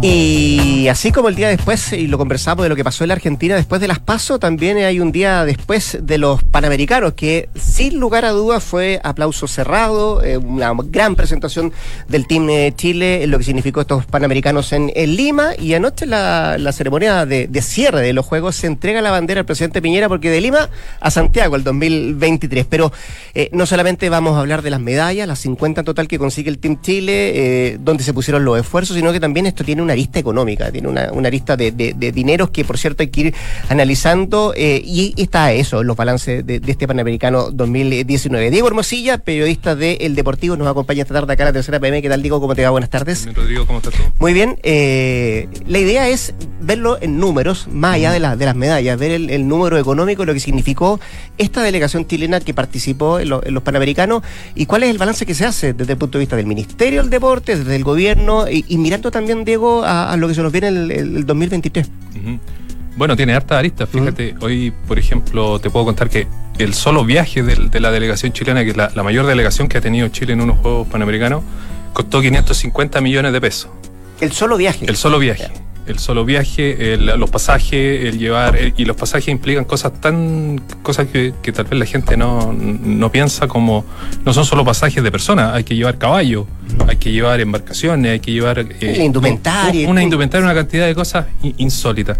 Y 0.00 0.67
así 0.86 1.10
como 1.10 1.28
el 1.28 1.34
día 1.34 1.48
después, 1.48 1.92
y 1.92 2.06
lo 2.06 2.18
conversamos 2.18 2.62
de 2.62 2.68
lo 2.68 2.76
que 2.76 2.84
pasó 2.84 3.02
en 3.02 3.08
la 3.08 3.14
Argentina 3.14 3.56
después 3.56 3.80
de 3.80 3.88
las 3.88 3.98
PASO, 3.98 4.38
también 4.38 4.76
hay 4.76 5.00
un 5.00 5.10
día 5.10 5.44
después 5.44 5.98
de 6.00 6.18
los 6.18 6.44
Panamericanos, 6.44 7.14
que 7.14 7.48
sin 7.56 7.98
lugar 7.98 8.24
a 8.24 8.30
dudas 8.30 8.62
fue 8.62 9.00
aplauso 9.02 9.48
cerrado, 9.48 10.22
eh, 10.22 10.36
una 10.36 10.72
gran 10.84 11.16
presentación 11.16 11.72
del 12.06 12.28
Team 12.28 12.48
Chile, 12.76 13.26
lo 13.26 13.38
que 13.38 13.44
significó 13.44 13.80
estos 13.80 14.06
Panamericanos 14.06 14.72
en, 14.72 14.92
Lima, 14.94 15.50
y 15.58 15.74
anoche 15.74 16.06
la, 16.06 16.56
la 16.58 16.70
ceremonia 16.70 17.26
de, 17.26 17.48
cierre 17.60 18.02
de 18.02 18.12
los 18.12 18.24
Juegos 18.24 18.54
se 18.54 18.68
entrega 18.68 19.02
la 19.02 19.10
bandera 19.10 19.40
al 19.40 19.46
presidente 19.46 19.82
Piñera, 19.82 20.08
porque 20.08 20.30
de 20.30 20.40
Lima 20.40 20.70
a 21.00 21.10
Santiago 21.10 21.56
el 21.56 21.64
2023. 21.64 22.66
Pero 22.66 22.92
eh, 23.34 23.50
no 23.52 23.66
solamente 23.66 24.08
vamos 24.10 24.36
a 24.36 24.40
hablar 24.40 24.62
de 24.62 24.70
las 24.70 24.80
medallas, 24.80 25.26
las 25.26 25.40
50 25.40 25.80
en 25.80 25.84
total 25.84 26.06
que 26.06 26.20
consigue 26.20 26.50
el 26.50 26.58
Team 26.58 26.80
Chile, 26.80 27.32
eh, 27.34 27.78
donde 27.80 28.04
se 28.04 28.14
pusieron 28.14 28.44
los 28.44 28.60
esfuerzos, 28.60 28.94
sino 28.94 29.12
que 29.12 29.18
también 29.18 29.46
esto 29.46 29.64
tiene 29.64 29.82
un 29.82 29.88
una 29.88 29.94
arista 29.94 30.18
económica, 30.18 30.67
tiene 30.72 30.88
una, 30.88 31.10
una 31.12 31.28
arista 31.28 31.56
de, 31.56 31.72
de, 31.72 32.12
dineros 32.12 32.50
que, 32.50 32.64
por 32.64 32.78
cierto, 32.78 33.02
hay 33.02 33.08
que 33.08 33.20
ir 33.20 33.34
analizando 33.68 34.52
eh, 34.56 34.80
y 34.84 35.14
está 35.16 35.52
eso, 35.52 35.82
los 35.82 35.96
balances 35.96 36.44
de, 36.46 36.60
este 36.66 36.86
Panamericano 36.86 37.50
2019. 37.50 38.50
Diego 38.50 38.68
Hermosilla, 38.68 39.18
periodista 39.18 39.74
de 39.74 39.94
El 40.00 40.14
Deportivo, 40.14 40.56
nos 40.56 40.68
acompaña 40.68 41.02
esta 41.02 41.14
tarde 41.14 41.32
acá 41.32 41.44
a 41.44 41.46
la 41.46 41.52
tercera 41.52 41.80
PM. 41.80 42.02
¿Qué 42.02 42.08
tal, 42.08 42.22
Diego? 42.22 42.40
¿Cómo 42.40 42.54
te 42.54 42.64
va? 42.64 42.70
Buenas 42.70 42.90
tardes. 42.90 43.24
Bien, 43.24 43.34
Rodrigo, 43.34 43.66
¿cómo 43.66 43.78
estás 43.78 43.94
tú? 43.94 44.02
Muy 44.18 44.32
bien. 44.32 44.58
Eh, 44.62 45.48
la 45.66 45.78
idea 45.78 46.08
es 46.08 46.34
verlo 46.60 46.98
en 47.00 47.18
números, 47.18 47.68
más 47.70 47.94
allá 47.94 48.12
de, 48.12 48.36
de 48.36 48.46
las 48.46 48.56
medallas, 48.56 48.98
ver 48.98 49.12
el, 49.12 49.48
número 49.48 49.78
económico, 49.78 50.24
lo 50.24 50.34
que 50.34 50.40
significó 50.40 51.00
esta 51.38 51.62
delegación 51.62 52.06
chilena 52.06 52.40
que 52.40 52.54
participó 52.54 53.18
en, 53.20 53.28
los 53.28 53.62
Panamericanos 53.62 54.22
y 54.54 54.66
cuál 54.66 54.82
es 54.82 54.90
el 54.90 54.98
balance 54.98 55.24
que 55.26 55.34
se 55.34 55.44
hace 55.44 55.72
desde 55.72 55.92
el 55.92 55.98
punto 55.98 56.18
de 56.18 56.22
vista 56.22 56.36
del 56.36 56.46
Ministerio 56.46 57.00
del 57.00 57.10
Deporte, 57.10 57.56
desde 57.56 57.76
el 57.76 57.84
gobierno 57.84 58.46
y 58.48 58.76
mirando 58.78 59.10
también, 59.10 59.44
Diego, 59.44 59.82
a, 59.84 60.16
lo 60.16 60.28
que 60.28 60.34
se 60.34 60.42
nos 60.42 60.52
viene 60.52 60.57
el, 60.64 60.90
el, 60.90 61.26
2023. 61.26 61.90
Bueno, 62.96 63.16
tiene 63.16 63.34
harta 63.34 63.58
aristas. 63.58 63.88
Fíjate, 63.88 64.34
hoy, 64.40 64.72
por 64.86 64.98
ejemplo, 64.98 65.60
te 65.60 65.70
puedo 65.70 65.84
contar 65.84 66.10
que 66.10 66.26
el 66.58 66.74
solo 66.74 67.04
viaje 67.04 67.42
de, 67.42 67.80
la 67.80 67.90
delegación 67.90 68.32
chilena, 68.32 68.64
que 68.64 68.70
es 68.70 68.76
la, 68.76 68.90
mayor 69.02 69.26
delegación 69.26 69.68
que 69.68 69.78
ha 69.78 69.80
tenido 69.80 70.08
Chile 70.08 70.32
en 70.32 70.40
unos 70.40 70.58
Juegos 70.58 70.88
Panamericanos, 70.88 71.42
costó 71.92 72.20
550 72.20 73.00
millones 73.00 73.32
de 73.32 73.40
pesos. 73.40 73.70
¿El 74.20 74.32
solo 74.32 74.56
viaje? 74.56 74.84
El 74.86 74.96
solo 74.96 75.18
viaje 75.18 75.48
el 75.88 75.98
solo 75.98 76.24
viaje, 76.24 76.96
los 76.98 77.30
pasajes, 77.30 78.04
el 78.04 78.18
llevar, 78.18 78.58
y 78.76 78.84
los 78.84 78.96
pasajes 78.96 79.28
implican 79.28 79.64
cosas 79.64 80.00
tan, 80.00 80.60
cosas 80.82 81.08
que, 81.08 81.32
tal 81.52 81.64
vez 81.64 81.78
la 81.78 81.86
gente 81.86 82.16
no, 82.16 83.10
piensa 83.10 83.48
como, 83.48 83.84
no 84.24 84.32
son 84.34 84.44
solo 84.44 84.64
pasajes 84.64 85.02
de 85.02 85.10
personas, 85.10 85.54
hay 85.54 85.64
que 85.64 85.74
llevar 85.74 85.98
caballo, 85.98 86.46
hay 86.86 86.96
que 86.96 87.10
llevar 87.10 87.40
embarcaciones, 87.40 88.12
hay 88.12 88.20
que 88.20 88.32
llevar... 88.32 88.58
Eh, 88.80 89.02
indumentaria. 89.02 89.88
Una 89.88 90.02
indumentaria, 90.02 90.44
una 90.44 90.54
cantidad 90.54 90.86
de 90.86 90.94
cosas 90.94 91.26
insólitas. 91.56 92.18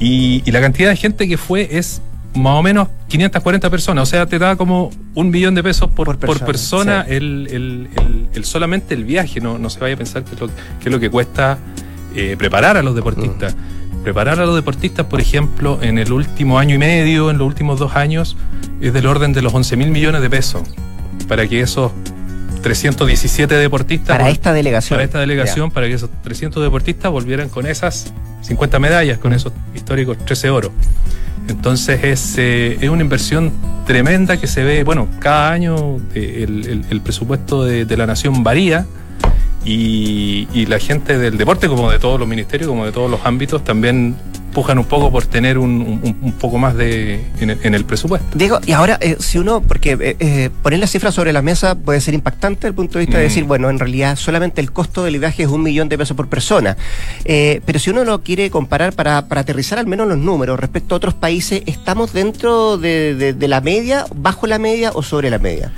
Y, 0.00 0.50
la 0.50 0.60
cantidad 0.60 0.90
de 0.90 0.96
gente 0.96 1.28
que 1.28 1.36
fue 1.36 1.68
es 1.70 2.00
más 2.34 2.58
o 2.58 2.62
menos 2.62 2.88
540 3.08 3.70
personas, 3.70 4.02
o 4.02 4.06
sea, 4.06 4.26
te 4.26 4.38
da 4.38 4.56
como 4.56 4.90
un 5.14 5.30
millón 5.30 5.54
de 5.54 5.62
pesos 5.62 5.90
por, 5.90 6.18
por 6.18 6.44
persona, 6.44 7.04
el, 7.08 7.88
solamente 8.42 8.94
el 8.94 9.04
viaje, 9.04 9.40
no, 9.40 9.58
no 9.58 9.70
se 9.70 9.80
vaya 9.80 9.94
a 9.94 9.98
pensar 9.98 10.24
que 10.24 10.36
lo, 10.36 10.48
que 10.48 10.86
es 10.86 10.92
lo 10.92 11.00
que 11.00 11.10
cuesta 11.10 11.58
eh, 12.16 12.36
preparar 12.36 12.76
a 12.76 12.82
los 12.82 12.94
deportistas. 12.94 13.54
Mm. 13.54 14.02
Preparar 14.02 14.40
a 14.40 14.46
los 14.46 14.54
deportistas, 14.54 15.06
por 15.06 15.20
ejemplo, 15.20 15.78
en 15.82 15.98
el 15.98 16.12
último 16.12 16.58
año 16.58 16.74
y 16.74 16.78
medio, 16.78 17.30
en 17.30 17.38
los 17.38 17.46
últimos 17.46 17.78
dos 17.78 17.96
años, 17.96 18.36
es 18.80 18.92
del 18.92 19.06
orden 19.06 19.32
de 19.32 19.42
los 19.42 19.52
11 19.52 19.76
mil 19.76 19.90
millones 19.90 20.22
de 20.22 20.30
pesos. 20.30 20.62
Para 21.28 21.48
que 21.48 21.60
esos 21.60 21.92
317 22.62 23.54
deportistas. 23.54 24.16
Para 24.16 24.30
esta 24.30 24.52
delegación. 24.52 24.96
Para 24.96 25.04
esta 25.04 25.20
delegación, 25.20 25.70
para 25.70 25.86
que 25.86 25.94
esos 25.94 26.10
300 26.22 26.62
deportistas 26.62 27.10
volvieran 27.12 27.48
con 27.48 27.66
esas 27.66 28.12
50 28.42 28.78
medallas, 28.78 29.18
con 29.18 29.32
esos 29.32 29.52
históricos 29.74 30.18
13 30.18 30.50
oro. 30.50 30.72
Entonces 31.48 32.02
es, 32.02 32.34
eh, 32.38 32.76
es 32.80 32.88
una 32.90 33.02
inversión 33.02 33.52
tremenda 33.86 34.36
que 34.36 34.46
se 34.46 34.64
ve, 34.64 34.82
bueno, 34.82 35.08
cada 35.20 35.52
año 35.52 35.98
eh, 36.14 36.44
el, 36.90 37.00
presupuesto 37.02 37.64
de, 37.64 37.96
la 37.96 38.06
nación 38.06 38.42
varía 38.42 38.84
y, 39.66 40.66
la 40.66 40.78
gente 40.78 41.18
del 41.18 41.36
deporte, 41.38 41.68
como 41.68 41.90
de 41.90 41.98
todos 41.98 42.18
los 42.18 42.28
ministerios, 42.28 42.68
como 42.68 42.84
de 42.84 42.92
todos 42.92 43.10
los 43.10 43.20
ámbitos, 43.24 43.64
también 43.64 44.16
pujan 44.52 44.78
un 44.78 44.86
poco 44.86 45.10
por 45.10 45.26
tener 45.26 45.58
un, 45.58 46.34
poco 46.40 46.56
más 46.56 46.74
de 46.76 47.20
en 47.40 47.74
el, 47.74 47.84
presupuesto. 47.84 48.26
Diego, 48.34 48.58
y 48.64 48.72
ahora, 48.72 48.96
eh, 49.00 49.16
si 49.18 49.38
uno, 49.38 49.60
porque 49.60 49.98
eh, 50.00 50.16
eh, 50.18 50.50
poner 50.62 50.78
las 50.78 50.90
cifras 50.90 51.14
sobre 51.14 51.32
la 51.32 51.42
mesa 51.42 51.74
puede 51.74 52.00
ser 52.00 52.14
impactante 52.14 52.60
desde 52.60 52.68
el 52.68 52.74
punto 52.74 52.98
de 52.98 53.04
vista 53.04 53.18
de 53.18 53.24
mm. 53.24 53.28
decir, 53.28 53.44
bueno, 53.44 53.68
en 53.68 53.78
realidad 53.78 54.16
solamente 54.16 54.60
el 54.60 54.72
costo 54.72 55.04
del 55.04 55.18
viaje 55.18 55.42
es 55.42 55.48
un 55.48 55.62
millón 55.62 55.88
de 55.88 55.98
pesos 55.98 56.16
por 56.16 56.28
persona. 56.28 56.76
pero 57.24 57.78
si 57.78 57.90
uno 57.90 58.04
lo 58.04 58.22
quiere 58.22 58.50
comparar 58.50 58.94
para, 58.94 59.18
aterrizar 59.18 59.78
al 59.78 59.86
menos 59.86 60.08
los 60.08 60.18
números 60.18 60.58
respecto 60.58 60.94
a 60.94 60.96
otros 60.96 61.14
países, 61.14 61.62
¿estamos 61.66 62.12
dentro 62.12 62.78
de 62.78 63.36
la 63.38 63.60
media, 63.60 64.06
bajo 64.14 64.46
la 64.46 64.58
media 64.58 64.92
o 64.94 65.02
sobre 65.02 65.28
la 65.28 65.38
media? 65.38 65.70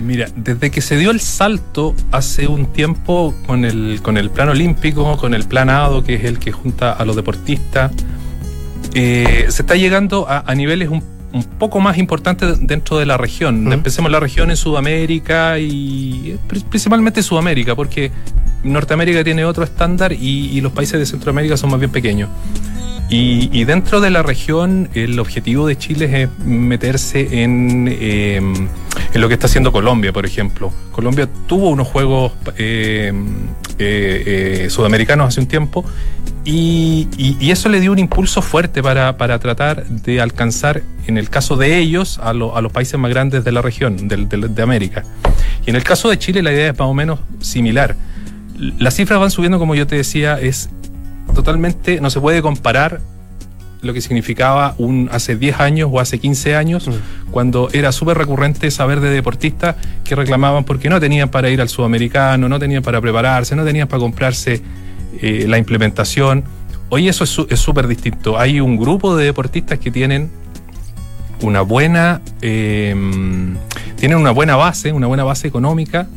Mira, 0.00 0.28
desde 0.34 0.70
que 0.70 0.80
se 0.80 0.96
dio 0.96 1.10
el 1.10 1.20
salto 1.20 1.94
hace 2.10 2.46
un 2.46 2.66
tiempo 2.66 3.34
con 3.46 3.64
el, 3.64 4.00
con 4.02 4.16
el 4.16 4.30
plan 4.30 4.48
olímpico, 4.48 5.16
con 5.16 5.34
el 5.34 5.44
plan 5.44 5.70
ADO, 5.70 6.02
que 6.02 6.14
es 6.14 6.24
el 6.24 6.38
que 6.38 6.52
junta 6.52 6.92
a 6.92 7.04
los 7.04 7.16
deportistas, 7.16 7.92
eh, 8.94 9.46
se 9.48 9.62
está 9.62 9.74
llegando 9.74 10.26
a, 10.28 10.54
niveles 10.54 10.88
un, 10.88 11.02
poco 11.58 11.80
más 11.80 11.98
importantes 11.98 12.66
dentro 12.66 12.98
de 12.98 13.06
la 13.06 13.16
región. 13.16 13.72
Empecemos 13.72 14.10
la 14.10 14.18
región 14.18 14.50
en 14.50 14.56
Sudamérica 14.56 15.58
y 15.58 16.36
principalmente 16.70 17.22
Sudamérica, 17.22 17.76
porque 17.76 18.10
Norteamérica 18.64 19.22
tiene 19.22 19.44
otro 19.44 19.62
estándar 19.62 20.12
y 20.12 20.60
los 20.60 20.72
países 20.72 20.98
de 20.98 21.06
Centroamérica 21.06 21.56
son 21.56 21.70
más 21.70 21.78
bien 21.78 21.92
pequeños. 21.92 22.28
Y, 23.12 23.64
dentro 23.64 24.00
de 24.00 24.10
la 24.10 24.22
región, 24.22 24.88
el 24.94 25.18
objetivo 25.18 25.66
de 25.66 25.76
Chile 25.76 26.22
es 26.22 26.28
meterse 26.46 27.42
en, 27.42 27.88
em, 28.00 28.68
en 29.12 29.20
lo 29.20 29.28
que 29.28 29.34
está 29.34 29.46
haciendo 29.46 29.72
Colombia, 29.72 30.12
por 30.12 30.24
ejemplo. 30.24 30.72
Colombia 30.92 31.28
tuvo 31.46 31.68
unos 31.70 31.88
juegos 31.88 32.32
em, 32.56 33.46
eh, 33.78 34.64
eh, 34.66 34.70
sudamericanos 34.70 35.28
hace 35.28 35.40
un 35.40 35.46
tiempo 35.46 35.84
y, 36.44 37.08
eso 37.50 37.68
le 37.68 37.80
dio 37.80 37.92
un 37.92 37.98
impulso 37.98 38.42
fuerte 38.42 38.82
para, 38.82 39.16
tratar 39.38 39.84
de 39.86 40.20
alcanzar, 40.20 40.82
en 41.06 41.18
el 41.18 41.28
caso 41.28 41.56
de 41.56 41.78
ellos, 41.78 42.20
a, 42.22 42.32
los 42.32 42.72
países 42.72 42.98
más 42.98 43.10
grandes 43.10 43.44
de 43.44 43.52
la 43.52 43.60
región, 43.60 44.08
de, 44.08 44.16
de 44.16 44.62
América. 44.62 45.04
Y 45.66 45.70
en 45.70 45.76
el 45.76 45.82
caso 45.82 46.08
de 46.08 46.18
Chile, 46.18 46.42
la 46.42 46.52
idea 46.52 46.70
es 46.70 46.78
más 46.78 46.88
o 46.88 46.94
menos 46.94 47.18
similar. 47.40 47.96
Las 48.78 48.94
cifras 48.94 49.18
van 49.18 49.30
subiendo, 49.30 49.58
como 49.58 49.74
yo 49.74 49.86
te 49.86 49.96
decía, 49.96 50.38
es 50.40 50.70
totalmente, 51.34 52.00
no 52.00 52.10
se 52.10 52.20
puede 52.20 52.42
comparar 52.42 53.00
lo 53.82 53.94
que 53.94 54.00
significaba 54.00 54.74
un 54.78 55.08
hace 55.12 55.36
10 55.36 55.60
años 55.60 55.90
o 55.92 56.00
hace 56.00 56.18
15 56.18 56.56
años, 56.56 56.88
mm. 56.88 57.30
cuando 57.30 57.68
era 57.72 57.92
súper 57.92 58.18
recurrente 58.18 58.70
saber 58.70 59.00
de 59.00 59.10
deportistas 59.10 59.76
que 60.04 60.14
reclamaban 60.14 60.64
porque 60.64 60.88
no 60.88 61.00
tenían 61.00 61.28
para 61.28 61.50
ir 61.50 61.60
al 61.60 61.68
sudamericano, 61.68 62.48
no 62.48 62.58
tenían 62.58 62.82
para 62.82 63.00
prepararse, 63.00 63.56
no 63.56 63.64
tenían 63.64 63.88
para 63.88 64.00
comprarse 64.00 64.62
eh, 65.20 65.46
la 65.48 65.58
implementación. 65.58 66.44
Hoy 66.88 67.08
eso 67.08 67.24
es 67.24 67.60
súper 67.60 67.86
distinto. 67.86 68.38
Hay 68.38 68.60
un 68.60 68.76
grupo 68.76 69.16
de 69.16 69.24
deportistas 69.24 69.78
que 69.78 69.90
tienen 69.90 70.30
una 71.42 71.62
buena, 71.62 72.20
em, 72.42 73.56
tienen 73.96 74.18
una 74.18 74.30
buena 74.30 74.56
base, 74.56 74.92
una 74.92 75.06
buena 75.06 75.24
base 75.24 75.48
económica 75.48 76.08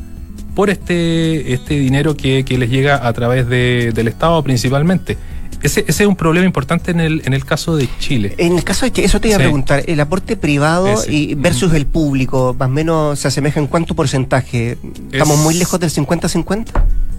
por 0.56 0.69
este, 0.69 1.54
este 1.54 1.76
dinero 1.76 2.15
que, 2.15 2.43
les 2.43 2.69
llega 2.69 3.08
a 3.08 3.13
través 3.13 3.47
del 3.47 4.08
Estado 4.08 4.41
principalmente. 4.43 5.17
Ese, 5.63 5.86
ese, 5.88 6.04
es 6.04 6.08
un 6.08 6.15
problema 6.15 6.45
importante 6.45 6.91
en 6.91 6.99
el, 6.99 7.21
en 7.26 7.34
el 7.34 7.45
caso 7.45 7.76
de 7.76 7.89
Chile. 7.99 8.36
En 8.38 8.58
el 8.58 8.63
caso 8.63 8.86
de 8.86 8.91
Chile, 8.91 9.08
eso 9.08 9.19
te 9.19 9.30
iba 9.30 9.38
a 9.38 9.39
preguntar, 9.39 9.84
el 9.88 9.99
aporte 9.99 10.38
privado 10.38 11.04
y 11.08 11.36
versus 11.36 11.73
el 11.73 11.86
público, 11.86 12.56
más 12.60 12.67
o 12.67 12.71
menos 12.71 13.19
se 13.19 13.30
asemeja 13.30 13.60
en 13.60 13.67
cuánto 13.67 13.95
porcentaje. 13.95 14.78
¿Estamos 15.12 15.39
muy 15.39 15.56
lejos 15.56 15.80
del 15.80 15.89
50-50? 15.89 16.65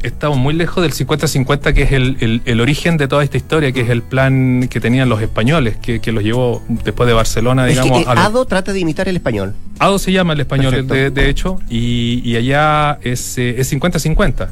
estamos 0.04 0.38
muy 0.38 0.54
lejos 0.54 0.83
del 0.83 0.92
50-50, 0.92 1.72
que 1.72 1.83
es 1.83 1.92
el, 1.92 2.61
origen 2.61 2.96
de 2.96 3.09
toda 3.09 3.24
esta 3.24 3.37
historia, 3.37 3.72
que 3.72 3.80
es 3.80 3.90
el 3.90 4.02
plan 4.02 4.68
que 4.68 4.80
tenían 4.80 5.09
los 5.09 5.20
españoles, 5.20 5.76
que, 5.78 6.00
que 6.00 6.12
los 6.12 6.22
llevó 6.22 6.62
después 6.68 7.07
de 7.07 7.14
Barcelona, 7.14 7.66
digamos. 7.66 8.00
Es 8.00 8.07
que, 8.07 8.11
ADO 8.11 8.44
trata 8.44 8.72
de 8.72 8.80
imitar 8.80 9.09
el 9.09 9.16
español. 9.16 9.54
ADO 9.78 9.98
se 9.98 10.12
llama 10.12 10.35
el 10.35 10.40
español, 10.40 10.87
de, 10.87 11.28
hecho, 11.28 11.59
y, 11.68 12.37
allá 12.37 12.98
es 13.02 13.38
50-50. 13.38 14.44
Eh, 14.44 14.48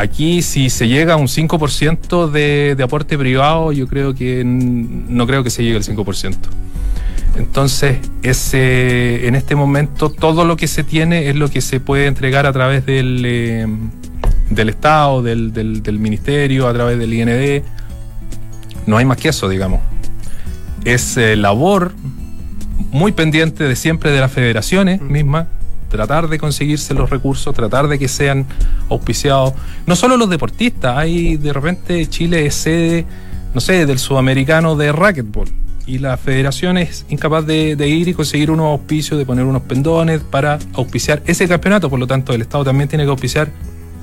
Aquí 0.00 0.40
si 0.40 0.70
se 0.70 0.88
llega 0.88 1.12
a 1.12 1.16
un 1.16 1.26
5% 1.26 2.30
de, 2.30 2.74
de 2.74 2.82
aporte 2.82 3.18
privado, 3.18 3.70
yo 3.70 3.86
creo 3.86 4.14
que 4.14 4.42
no 4.46 5.26
creo 5.26 5.44
que 5.44 5.50
se 5.50 5.62
llegue 5.62 5.76
al 5.76 5.82
5%. 5.82 6.36
Entonces, 7.36 7.98
ese, 8.22 9.28
en 9.28 9.34
este 9.34 9.56
momento 9.56 10.08
todo 10.08 10.46
lo 10.46 10.56
que 10.56 10.68
se 10.68 10.84
tiene 10.84 11.28
es 11.28 11.36
lo 11.36 11.50
que 11.50 11.60
se 11.60 11.80
puede 11.80 12.06
entregar 12.06 12.46
a 12.46 12.52
través 12.54 12.86
del, 12.86 13.22
eh, 13.26 13.66
del 14.48 14.70
Estado, 14.70 15.22
del, 15.22 15.52
del, 15.52 15.98
Ministerio, 15.98 16.66
a 16.66 16.72
través 16.72 16.98
del 16.98 17.12
IND. 17.12 17.62
No 18.86 18.96
hay 18.96 19.04
más 19.04 19.18
que 19.18 19.28
eso, 19.28 19.50
digamos. 19.50 19.80
Es 20.86 21.18
eh, 21.18 21.36
labor 21.36 21.92
muy 22.90 23.12
pendiente 23.12 23.64
de 23.64 23.76
siempre 23.76 24.12
de 24.12 24.20
las 24.20 24.32
federaciones 24.32 25.02
mismas, 25.02 25.46
tratar 25.90 26.28
de 26.28 26.38
conseguirse 26.38 26.94
los 26.94 27.10
recursos, 27.10 27.54
tratar 27.54 27.88
de 27.88 27.98
que 27.98 28.08
sean 28.08 28.46
auspiciados. 28.88 29.52
No 29.86 29.96
solo 29.96 30.16
los 30.16 30.30
deportistas, 30.30 30.96
hay 30.96 31.36
de 31.36 31.52
repente 31.52 32.06
Chile 32.08 32.46
es 32.46 32.54
sede, 32.54 33.04
no 33.52 33.60
sé, 33.60 33.84
del 33.84 33.98
sudamericano 33.98 34.76
de 34.76 34.92
racquetball 34.92 35.50
y 35.90 35.98
la 35.98 36.16
federación 36.16 36.78
es 36.78 37.04
incapaz 37.08 37.44
de, 37.44 37.74
ir 37.88 38.06
y 38.06 38.14
conseguir 38.14 38.52
unos 38.52 38.66
auspicios, 38.66 39.18
de 39.18 39.26
poner 39.26 39.44
unos 39.44 39.62
pendones 39.62 40.20
para 40.20 40.58
auspiciar 40.74 41.20
ese 41.26 41.48
campeonato. 41.48 41.90
Por 41.90 41.98
lo 41.98 42.06
tanto, 42.06 42.32
el 42.32 42.42
Estado 42.42 42.64
también 42.64 42.88
tiene 42.88 43.04
que 43.04 43.10
auspiciar 43.10 43.50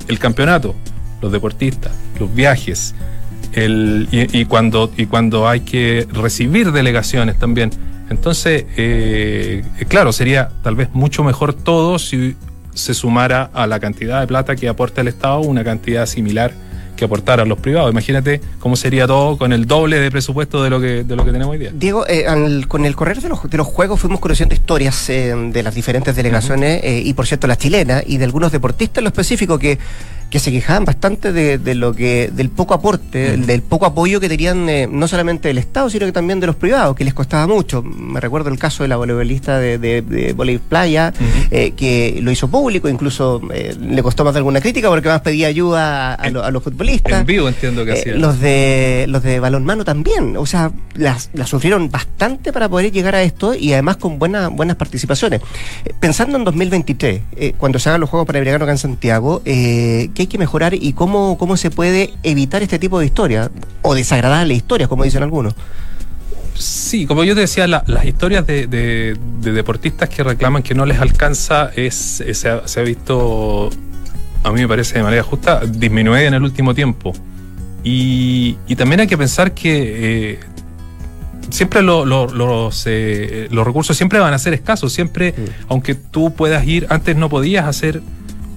el 0.10 0.20
campeonato, 0.20 0.76
los 1.22 1.32
deportistas, 1.32 1.94
los 2.20 2.34
viajes, 2.36 2.94
el, 3.54 4.10
y, 4.12 4.44
cuando, 4.46 4.92
y 4.98 5.06
cuando 5.06 5.48
hay 5.48 5.62
que 5.62 6.06
recibir 6.12 6.74
delegaciones 6.74 7.40
también. 7.40 7.72
Entonces, 8.10 8.66
eh, 8.78 9.64
claro, 9.88 10.12
sería 10.12 10.50
tal 10.64 10.76
vez 10.76 10.90
mucho 10.94 11.24
mejor 11.24 11.54
todo 11.54 12.00
si 12.00 12.36
se 12.74 12.94
sumara 12.94 13.50
a 13.54 13.68
la 13.68 13.80
cantidad 13.80 14.22
de 14.22 14.28
plata 14.28 14.56
que 14.56 14.70
aporta 14.70 15.02
el 15.02 15.08
Estado 15.08 15.40
una 15.40 15.64
cantidad 15.64 16.06
similar 16.06 16.54
que 16.98 17.06
aportaran 17.06 17.48
los 17.48 17.60
privados. 17.60 17.92
Imagínate 17.92 18.42
cómo 18.60 18.76
sería 18.76 19.08
todo 19.08 19.38
con 19.38 19.54
el 19.54 19.66
doble 19.66 20.00
de 20.00 20.12
presupuesto 20.12 20.64
de 20.64 20.70
lo 20.70 20.82
que, 20.82 21.04
de 21.06 21.16
lo 21.16 21.24
que 21.24 21.32
tenemos 21.32 21.54
hoy 21.54 21.60
día. 21.60 21.72
Diego, 21.74 22.06
eh, 22.08 22.26
con 22.68 22.84
el 22.84 22.96
correr 22.96 23.22
de 23.22 23.30
los, 23.30 23.50
de 23.50 23.58
los 23.58 23.68
juegos 23.68 24.02
fuimos 24.02 24.20
conociendo 24.20 24.54
historias 24.54 25.10
eh, 25.10 25.34
de 25.36 25.64
las 25.64 25.74
diferentes 25.76 26.14
delegaciones 26.16 26.84
eh, 26.84 27.02
y 27.06 27.14
por 27.14 27.26
cierto 27.26 27.48
las 27.48 27.60
chilenas 27.60 28.04
y 28.06 28.18
de 28.18 28.26
algunos 28.26 28.52
deportistas 28.52 28.98
en 28.98 29.04
lo 29.06 29.10
específico 29.10 29.58
que 29.58 29.78
que 30.30 30.40
se 30.40 30.52
quejaban 30.52 30.86
bastante 30.86 31.32
de, 31.32 31.76
lo 31.76 31.94
que 31.94 32.30
del 32.34 32.50
poco 32.50 32.74
aporte, 32.74 33.38
del 33.38 33.62
poco 33.62 33.86
apoyo 33.86 34.20
que 34.20 34.28
tenían 34.28 34.68
eh, 34.70 34.88
no 34.90 35.08
solamente 35.08 35.48
del 35.48 35.58
Estado, 35.58 35.90
sino 35.90 36.06
que 36.06 36.12
también 36.12 36.40
de 36.40 36.48
los 36.48 36.56
privados, 36.56 36.96
que 36.96 37.06
les 37.06 37.14
costaba 37.14 37.48
mucho. 37.48 37.82
Me 37.82 38.20
recuerdo 38.20 38.50
el 38.50 38.60
caso 38.60 38.84
de 38.84 38.90
la 38.90 38.98
voleibolista 38.98 39.58
de, 39.60 39.78
de, 39.78 40.60
Playa, 40.68 41.14
eh, 41.52 41.72
que 41.72 42.20
lo 42.22 42.32
hizo 42.32 42.48
público, 42.50 42.90
incluso 42.90 43.42
eh, 43.54 43.76
le 43.80 44.04
costó 44.04 44.26
más 44.26 44.34
de 44.34 44.40
alguna 44.40 44.60
crítica 44.60 44.90
porque 44.90 45.08
más 45.08 45.22
pedía 45.22 45.48
ayuda 45.48 46.16
a, 46.16 46.52
los 46.52 46.64
futbolistas. 46.64 47.22
En 47.22 47.26
vivo 47.26 47.48
entiendo 47.48 47.86
que 47.86 47.94
hacía. 47.94 48.16
Los 48.16 48.40
de 48.40 49.06
los 49.08 49.24
de 49.24 49.40
balonmano 49.40 49.86
también, 49.86 50.36
o 50.36 50.46
sea, 50.46 50.72
las, 50.96 51.30
las 51.34 51.50
sufrieron 51.50 51.90
bastante 51.90 52.52
para 52.52 52.68
poder 52.68 52.92
llegar 52.92 53.16
a 53.16 53.22
esto 53.22 53.54
y 53.54 53.74
además 53.74 53.98
con 53.98 54.20
buenas 54.20 54.50
buenas 54.52 54.76
participaciones. 54.76 55.42
pensando 56.00 56.38
en 56.38 56.44
2023, 56.44 57.22
cuando 57.58 57.80
se 57.80 57.90
hagan 57.90 58.02
los 58.02 58.10
Juegos 58.10 58.28
Panamericanos 58.28 58.66
acá 58.66 58.72
en 58.72 58.78
Santiago, 58.78 59.42
eh, 59.46 60.10
que 60.18 60.24
hay 60.24 60.28
que 60.28 60.40
mejorar 60.40 60.74
y 60.74 60.94
cómo, 60.94 61.38
cómo 61.38 61.58
se 61.58 61.70
puede 61.70 62.12
evitar 62.24 62.64
este 62.64 62.80
tipo 62.80 63.00
de 63.00 63.06
historias 63.06 63.52
o 63.84 63.94
desagradables 63.94 64.58
historias, 64.58 64.90
como 64.90 65.04
dicen 65.04 65.22
algunos. 65.22 65.54
Sí, 66.56 67.06
como 67.06 67.24
yo 67.24 67.36
te 67.36 67.42
decía, 67.42 67.68
las 67.68 68.04
historias 68.04 68.48
de, 68.48 69.16
deportistas 69.42 70.10
que 70.10 70.24
reclaman 70.24 70.64
que 70.64 70.74
no 70.74 70.88
les 70.88 71.00
alcanza 71.00 71.70
es, 71.76 72.24
se, 72.34 72.50
ha, 72.50 72.82
visto, 72.84 73.70
a 74.44 74.52
mí 74.52 74.62
me 74.62 74.68
parece 74.68 74.96
de 74.96 75.04
manera 75.04 75.22
justa, 75.22 75.62
disminuir 75.68 76.24
en 76.24 76.34
el 76.34 76.42
último 76.42 76.74
tiempo. 76.74 77.14
Y, 77.84 78.54
también 78.76 79.02
hay 79.02 79.08
que 79.08 79.20
pensar 79.20 79.54
que 79.54 80.32
eh, 80.32 80.40
siempre 81.52 81.84
los, 81.84 82.86
eh, 82.88 83.48
los 83.52 83.68
recursos 83.68 83.96
siempre 83.96 84.18
van 84.18 84.34
a 84.34 84.40
ser 84.40 84.56
escasos, 84.56 84.92
siempre, 84.92 85.36
aunque 85.68 85.94
tú 85.94 86.34
puedas 86.34 86.66
ir, 86.66 86.88
antes 86.90 87.16
no 87.16 87.30
podías 87.30 87.68
hacer 87.68 88.02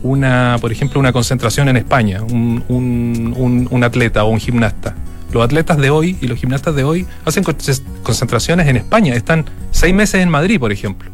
una, 0.03 0.57
por 0.61 0.73
ejemplo, 0.73 0.99
una 0.99 1.13
concentración 1.13 1.69
en 1.69 1.77
España, 1.77 2.23
un, 2.23 2.65
un, 3.71 3.85
atleta 3.85 4.25
o 4.25 4.31
un 4.31 4.41
gimnasta. 4.41 4.95
Los 5.33 5.45
atletas 5.45 5.79
de 5.79 5.91
hoy 5.91 6.17
y 6.21 6.27
los 6.27 6.39
gimnastas 6.39 6.75
de 6.75 6.85
hoy 6.85 7.07
hacen 7.25 7.45
concentraciones 8.03 8.67
en 8.67 8.77
España, 8.77 9.15
están 9.15 9.45
seis 9.71 9.95
meses 9.95 10.23
en 10.23 10.29
Madrid, 10.29 10.59
por 10.59 10.73
ejemplo. 10.73 11.11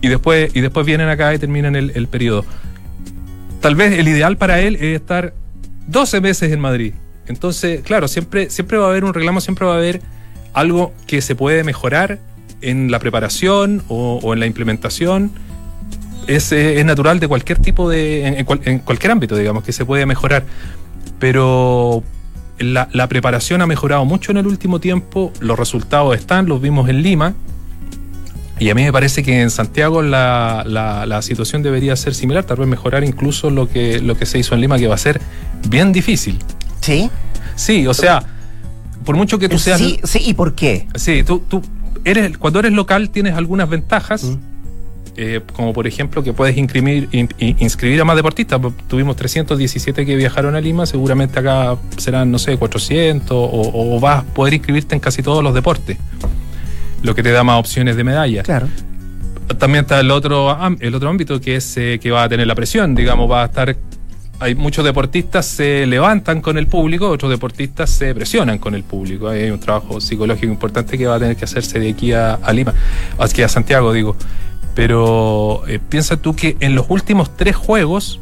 Y 0.00 0.08
después, 0.08 0.50
y 0.54 0.60
después 0.60 0.84
vienen 0.84 1.08
acá 1.08 1.32
y 1.34 1.38
terminan 1.38 1.76
el, 1.76 1.92
el 1.94 2.08
periodo. 2.08 2.44
Tal 3.60 3.76
vez 3.76 3.96
el 3.98 4.08
ideal 4.08 4.36
para 4.36 4.60
él 4.60 4.74
es 4.76 4.96
estar 4.96 5.34
12 5.86 6.20
meses 6.20 6.52
en 6.52 6.58
Madrid. 6.58 6.94
Entonces, 7.28 7.82
claro, 7.82 8.08
siempre, 8.08 8.50
siempre 8.50 8.78
va 8.78 8.86
a 8.86 8.88
haber 8.88 9.04
un 9.04 9.14
reclamo, 9.14 9.40
siempre 9.40 9.66
va 9.66 9.74
a 9.74 9.76
haber 9.76 10.02
algo 10.52 10.92
que 11.06 11.20
se 11.20 11.36
puede 11.36 11.62
mejorar 11.62 12.18
en 12.60 12.90
la 12.90 12.98
preparación 12.98 13.82
o 13.88 14.32
en 14.32 14.40
la 14.40 14.46
implementación 14.46 15.30
es, 16.26 16.52
es 16.52 16.84
natural 16.84 17.20
de 17.20 17.28
cualquier 17.28 17.58
tipo 17.58 17.88
de. 17.88 18.26
En, 18.26 18.78
cualquier 18.80 19.12
ámbito, 19.12 19.36
digamos, 19.36 19.64
que 19.64 19.72
se 19.72 19.84
puede 19.84 20.06
mejorar. 20.06 20.44
Pero 21.18 22.02
la, 22.58 22.88
la, 22.92 23.08
preparación 23.08 23.62
ha 23.62 23.66
mejorado 23.66 24.04
mucho 24.04 24.32
en 24.32 24.38
el 24.38 24.46
último 24.46 24.80
tiempo, 24.80 25.32
los 25.40 25.58
resultados 25.58 26.16
están, 26.16 26.46
los 26.46 26.60
vimos 26.60 26.88
en 26.88 27.02
Lima. 27.02 27.34
Y 28.58 28.70
a 28.70 28.74
mí 28.74 28.82
me 28.84 28.92
parece 28.92 29.22
que 29.22 29.40
en 29.40 29.50
Santiago 29.50 30.02
la, 30.02 30.64
la, 30.66 31.04
la, 31.06 31.22
situación 31.22 31.62
debería 31.62 31.96
ser 31.96 32.14
similar, 32.14 32.44
tal 32.44 32.58
vez 32.58 32.68
mejorar 32.68 33.02
incluso 33.02 33.50
lo 33.50 33.68
que, 33.68 34.00
lo 34.00 34.16
que 34.16 34.26
se 34.26 34.38
hizo 34.38 34.54
en 34.54 34.60
Lima, 34.60 34.78
que 34.78 34.86
va 34.86 34.94
a 34.94 34.98
ser 34.98 35.20
bien 35.68 35.92
difícil. 35.92 36.38
¿Sí? 36.80 37.10
Sí, 37.56 37.86
o 37.86 37.94
sea, 37.94 38.22
por 39.04 39.16
mucho 39.16 39.38
que 39.38 39.48
tú 39.48 39.58
seas. 39.58 39.78
Sí, 39.78 40.00
sí, 40.04 40.20
¿y 40.24 40.34
por 40.34 40.54
qué? 40.54 40.86
Sí, 40.94 41.24
tú, 41.24 41.40
tú 41.40 41.62
eres, 42.04 42.38
cuando 42.38 42.60
eres 42.60 42.72
local 42.72 43.10
tienes 43.10 43.34
algunas 43.34 43.68
ventajas. 43.68 44.24
Mm. 44.24 44.51
Eh, 45.14 45.42
como 45.52 45.74
por 45.74 45.86
ejemplo 45.86 46.22
que 46.22 46.32
puedes 46.32 46.56
inscribir, 46.56 47.06
inscribir 47.38 48.00
a 48.00 48.04
más 48.04 48.16
deportistas. 48.16 48.60
Tuvimos 48.88 49.14
317 49.16 50.06
que 50.06 50.16
viajaron 50.16 50.54
a 50.54 50.60
Lima, 50.60 50.86
seguramente 50.86 51.38
acá 51.38 51.76
serán, 51.98 52.30
no 52.30 52.38
sé, 52.38 52.56
400 52.56 53.28
o, 53.30 54.00
vas 54.00 54.20
a 54.20 54.22
poder 54.22 54.54
inscribirte 54.54 54.94
en 54.94 55.00
casi 55.00 55.22
todos 55.22 55.44
los 55.44 55.52
deportes, 55.52 55.98
lo 57.02 57.14
que 57.14 57.22
te 57.22 57.30
da 57.30 57.44
más 57.44 57.60
opciones 57.60 57.96
de 57.96 58.04
medalla. 58.04 58.42
Claro. 58.42 58.68
También 59.58 59.82
está 59.82 60.00
el 60.00 60.10
otro, 60.10 60.56
el 60.80 60.94
otro 60.94 61.10
ámbito 61.10 61.38
que 61.40 61.56
es 61.56 61.76
eh, 61.76 61.98
que 62.00 62.10
va 62.10 62.22
a 62.22 62.28
tener 62.28 62.46
la 62.46 62.54
presión, 62.54 62.94
digamos, 62.94 63.30
va 63.30 63.42
a 63.42 63.46
estar 63.46 63.76
hay 64.40 64.56
muchos 64.56 64.84
deportistas 64.84 65.46
se 65.46 65.86
levantan 65.86 66.40
con 66.40 66.58
el 66.58 66.66
público, 66.66 67.08
otros 67.08 67.30
deportistas 67.30 67.90
se 67.90 68.12
presionan 68.12 68.58
con 68.58 68.74
el 68.74 68.82
público. 68.82 69.28
Hay 69.28 69.48
un 69.50 69.60
trabajo 69.60 70.00
psicológico 70.00 70.50
importante 70.50 70.98
que 70.98 71.06
va 71.06 71.14
a 71.14 71.18
tener 71.20 71.36
que 71.36 71.44
hacerse 71.44 71.78
de 71.78 71.90
aquí 71.90 72.12
a, 72.12 72.34
a 72.34 72.52
Lima, 72.52 72.74
aquí 73.18 73.42
a 73.42 73.48
Santiago, 73.48 73.92
digo. 73.92 74.16
Pero 74.74 75.62
eh, 75.66 75.78
piensa 75.78 76.16
tú 76.16 76.34
que 76.34 76.56
en 76.60 76.74
los 76.74 76.86
últimos 76.88 77.36
tres 77.36 77.56
juegos, 77.56 78.20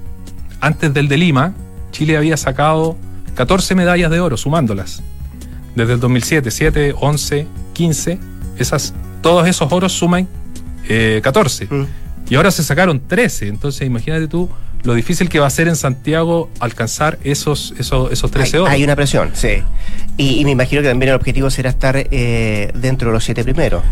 antes 0.60 0.92
del 0.92 1.08
de 1.08 1.16
Lima, 1.16 1.54
Chile 1.92 2.16
había 2.16 2.36
sacado 2.36 2.96
14 3.34 3.74
medallas 3.74 4.10
de 4.10 4.20
oro, 4.20 4.36
sumándolas. 4.36 5.02
Desde 5.74 5.94
el 5.94 6.00
2007, 6.00 6.50
7, 6.50 6.94
11, 6.98 7.46
15, 7.72 8.18
esas, 8.58 8.94
todos 9.22 9.46
esos 9.48 9.72
oros 9.72 9.92
suman 9.92 10.28
14. 11.22 11.64
Eh, 11.64 11.68
mm. 11.70 11.86
Y 12.28 12.34
ahora 12.34 12.50
se 12.50 12.64
sacaron 12.64 13.00
13. 13.06 13.48
Entonces 13.48 13.86
imagínate 13.86 14.28
tú 14.28 14.48
lo 14.82 14.94
difícil 14.94 15.28
que 15.28 15.38
va 15.38 15.46
a 15.46 15.50
ser 15.50 15.68
en 15.68 15.76
Santiago 15.76 16.50
alcanzar 16.58 17.18
esos, 17.22 17.74
esos, 17.78 18.10
esos 18.12 18.30
13 18.30 18.60
oros. 18.60 18.70
Hay 18.70 18.82
una 18.82 18.96
presión, 18.96 19.30
sí. 19.34 19.62
Y, 20.16 20.44
me 20.44 20.50
imagino 20.50 20.82
que 20.82 20.88
también 20.88 21.10
el 21.10 21.16
objetivo 21.16 21.50
será 21.50 21.70
estar 21.70 21.96
eh, 21.96 22.70
dentro 22.74 23.08
de 23.08 23.14
los 23.14 23.24
siete 23.24 23.42
primeros. 23.42 23.82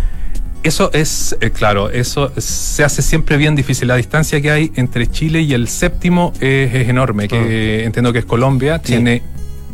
Eso 0.62 0.90
es, 0.92 1.36
eh, 1.40 1.50
claro, 1.50 1.90
eso 1.90 2.32
se 2.36 2.82
hace 2.82 3.00
siempre 3.02 3.36
bien 3.36 3.54
difícil. 3.54 3.88
La 3.88 3.96
distancia 3.96 4.40
que 4.40 4.50
hay 4.50 4.72
entre 4.74 5.06
Chile 5.06 5.42
y 5.42 5.54
el 5.54 5.68
séptimo 5.68 6.32
es, 6.40 6.88
enorme, 6.88 7.28
que 7.28 7.80
ah. 7.82 7.86
entiendo 7.86 8.12
que 8.12 8.20
es 8.20 8.24
Colombia, 8.24 8.80
tiene, 8.80 9.22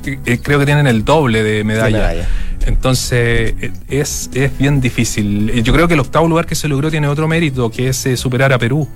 eh, 0.05 0.39
creo 0.43 0.59
que 0.59 0.67
tienen 0.67 0.87
el 0.87 1.05
doble 1.05 1.43
de 1.43 1.65
medalla. 1.65 2.29
Entonces 2.67 3.55
eh, 3.61 3.73
es, 3.89 4.31
es 4.35 4.57
bien 4.59 4.81
difícil. 4.81 5.51
Yo 5.63 5.73
creo 5.73 5.89
que 5.89 5.95
el 5.95 6.01
octavo 6.01 6.29
lugar 6.29 6.47
que 6.47 6.55
se 6.55 6.69
logró 6.69 6.91
tiene 6.91 7.09
otro 7.09 7.29
mérito, 7.29 7.71
que 7.71 7.89
es 7.89 8.07
superar 8.17 8.53
a 8.53 8.59
Perú. 8.59 8.87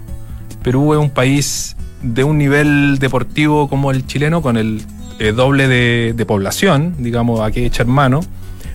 Perú 0.62 0.92
es 0.92 1.00
un 1.00 1.10
país 1.10 1.74
de 2.02 2.22
un 2.22 2.36
nivel 2.36 2.98
deportivo 2.98 3.68
como 3.68 3.90
el 3.90 4.06
chileno, 4.06 4.42
con 4.42 4.56
el 4.56 4.82
doble 5.34 5.66
de, 5.68 6.12
de 6.14 6.26
población, 6.26 6.96
digamos, 6.98 7.40
aquí 7.40 7.64
hecha 7.64 7.82
hermano, 7.82 8.20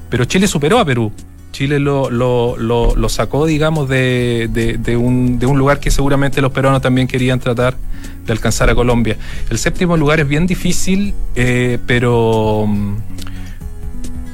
pero 0.09 0.25
Chile 0.25 0.47
superó 0.47 0.79
a 0.79 0.85
Perú. 0.85 1.11
Chile 1.53 1.79
lo, 1.79 2.09
lo, 2.09 2.57
lo, 2.57 3.09
sacó, 3.09 3.45
digamos, 3.45 3.87
de, 3.87 4.49
de, 4.51 4.97
un, 4.97 5.39
de 5.39 5.45
un 5.45 5.57
lugar 5.57 5.79
que 5.79 5.91
seguramente 5.91 6.41
los 6.41 6.51
peruanos 6.51 6.81
también 6.81 7.07
querían 7.07 7.39
tratar 7.39 7.77
de 8.25 8.33
alcanzar 8.33 8.69
a 8.71 8.75
Colombia. 8.75 9.17
El 9.49 9.59
séptimo 9.59 9.95
lugar 9.95 10.19
es 10.19 10.27
bien 10.27 10.47
difícil, 10.47 11.13
eh, 11.35 11.77
pero, 11.85 12.67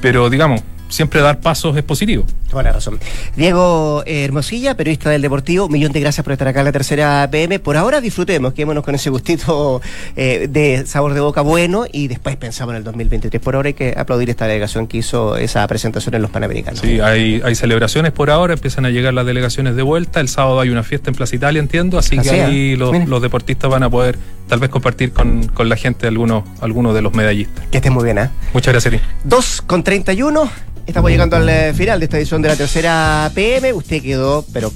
pero 0.00 0.30
digamos, 0.30 0.62
siempre 0.90 1.20
dar 1.20 1.40
pasos 1.40 1.76
es 1.76 1.82
positivo. 1.82 2.24
La 2.52 2.72
razón. 2.72 2.98
Diego 3.36 4.02
Hermosilla, 4.06 4.76
periodista 4.76 5.08
del 5.08 5.22
Deportivo, 5.22 5.68
millón 5.68 5.92
de 5.92 6.00
gracias 6.00 6.24
por 6.24 6.32
estar 6.32 6.48
acá 6.48 6.60
en 6.60 6.66
la 6.66 6.72
tercera 6.72 7.26
PM. 7.30 7.60
Por 7.60 7.76
ahora 7.76 8.00
disfrutemos, 8.00 8.52
quedémonos 8.52 8.84
con 8.84 8.94
ese 8.94 9.08
gustito 9.08 9.80
eh, 10.16 10.48
de 10.50 10.84
sabor 10.86 11.14
de 11.14 11.20
boca 11.20 11.42
bueno 11.42 11.86
y 11.90 12.08
después 12.08 12.36
pensamos 12.36 12.72
en 12.72 12.78
el 12.78 12.84
2023. 12.84 13.40
Por 13.40 13.54
ahora 13.54 13.68
hay 13.68 13.74
que 13.74 13.94
aplaudir 13.96 14.30
esta 14.30 14.46
delegación 14.46 14.88
que 14.88 14.98
hizo 14.98 15.36
esa 15.36 15.66
presentación 15.68 16.14
en 16.16 16.22
los 16.22 16.30
Panamericanos. 16.30 16.80
Sí, 16.80 17.00
hay, 17.00 17.40
hay 17.44 17.54
celebraciones 17.54 18.12
por 18.12 18.30
ahora, 18.30 18.54
empiezan 18.54 18.84
a 18.84 18.90
llegar 18.90 19.14
las 19.14 19.26
delegaciones 19.26 19.76
de 19.76 19.82
vuelta. 19.82 20.20
El 20.20 20.28
sábado 20.28 20.60
hay 20.60 20.70
una 20.70 20.82
fiesta 20.82 21.10
en 21.10 21.14
Plaza 21.14 21.36
Italia, 21.36 21.60
entiendo, 21.60 21.98
así, 21.98 22.18
que 22.18 22.30
ahí 22.30 22.76
los, 22.76 23.08
los, 23.08 23.22
deportistas 23.22 23.70
van 23.70 23.84
a 23.84 23.90
poder 23.90 24.18
tal 24.48 24.58
vez 24.58 24.70
compartir 24.70 25.12
con, 25.12 25.46
con 25.46 25.68
la 25.68 25.76
gente 25.76 26.08
algunos, 26.08 26.44
algunos 26.60 26.94
de 26.94 27.02
los 27.02 27.14
medallistas. 27.14 27.64
Que 27.70 27.78
estén 27.78 27.92
muy 27.92 28.04
bien, 28.04 28.18
¿eh? 28.18 28.30
Muchas 28.52 28.74
gracias. 28.74 29.00
2 29.24 29.62
con 29.62 29.84
31. 29.84 30.50
Estamos 30.86 31.10
llegando 31.10 31.36
al 31.36 31.48
eh, 31.48 31.72
final 31.74 32.00
de 32.00 32.04
esta 32.04 32.18
edición 32.18 32.42
de 32.42 32.48
la 32.48 32.56
tercera 32.56 33.30
PM. 33.34 33.72
Usted 33.72 34.02
quedó, 34.02 34.44
pero 34.52 34.72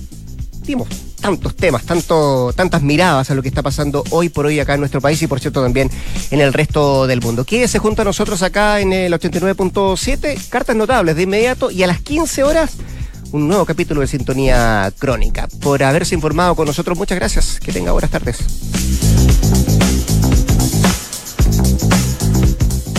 dimos 0.63 0.89
tantos 1.21 1.57
temas, 1.57 1.85
tanto, 1.85 2.53
tantas 2.55 2.83
miradas 2.83 3.31
a 3.31 3.35
lo 3.35 3.43
que 3.43 3.49
está 3.49 3.63
pasando 3.63 4.05
hoy 4.11 4.29
por 4.29 4.47
hoy 4.47 4.61
acá 4.61 4.75
en 4.75 4.81
nuestro 4.81 5.01
país 5.01 5.23
y 5.23 5.27
por 5.27 5.41
cierto 5.41 5.63
también 5.63 5.91
en 6.31 6.41
el 6.41 6.53
resto 6.53 7.07
del 7.07 7.21
mundo. 7.23 7.45
Quédese 7.45 7.79
junto 7.79 8.03
a 8.03 8.05
nosotros 8.05 8.43
acá 8.43 8.81
en 8.81 8.93
el 8.93 9.13
89.7, 9.13 10.49
cartas 10.51 10.77
notables 10.77 11.17
de 11.17 11.23
inmediato 11.23 11.71
y 11.71 11.83
a 11.83 11.87
las 11.87 12.01
15 12.01 12.45
horas 12.45 12.77
un 13.33 13.49
nuevo 13.49 13.65
capítulo 13.65 14.01
de 14.01 14.07
Sintonía 14.07 14.93
Crónica. 14.99 15.49
Por 15.61 15.83
haberse 15.83 16.15
informado 16.15 16.55
con 16.55 16.67
nosotros, 16.67 16.97
muchas 16.97 17.19
gracias. 17.19 17.59
Que 17.59 17.73
tenga 17.73 17.91
buenas 17.91 18.11
tardes. 18.11 18.39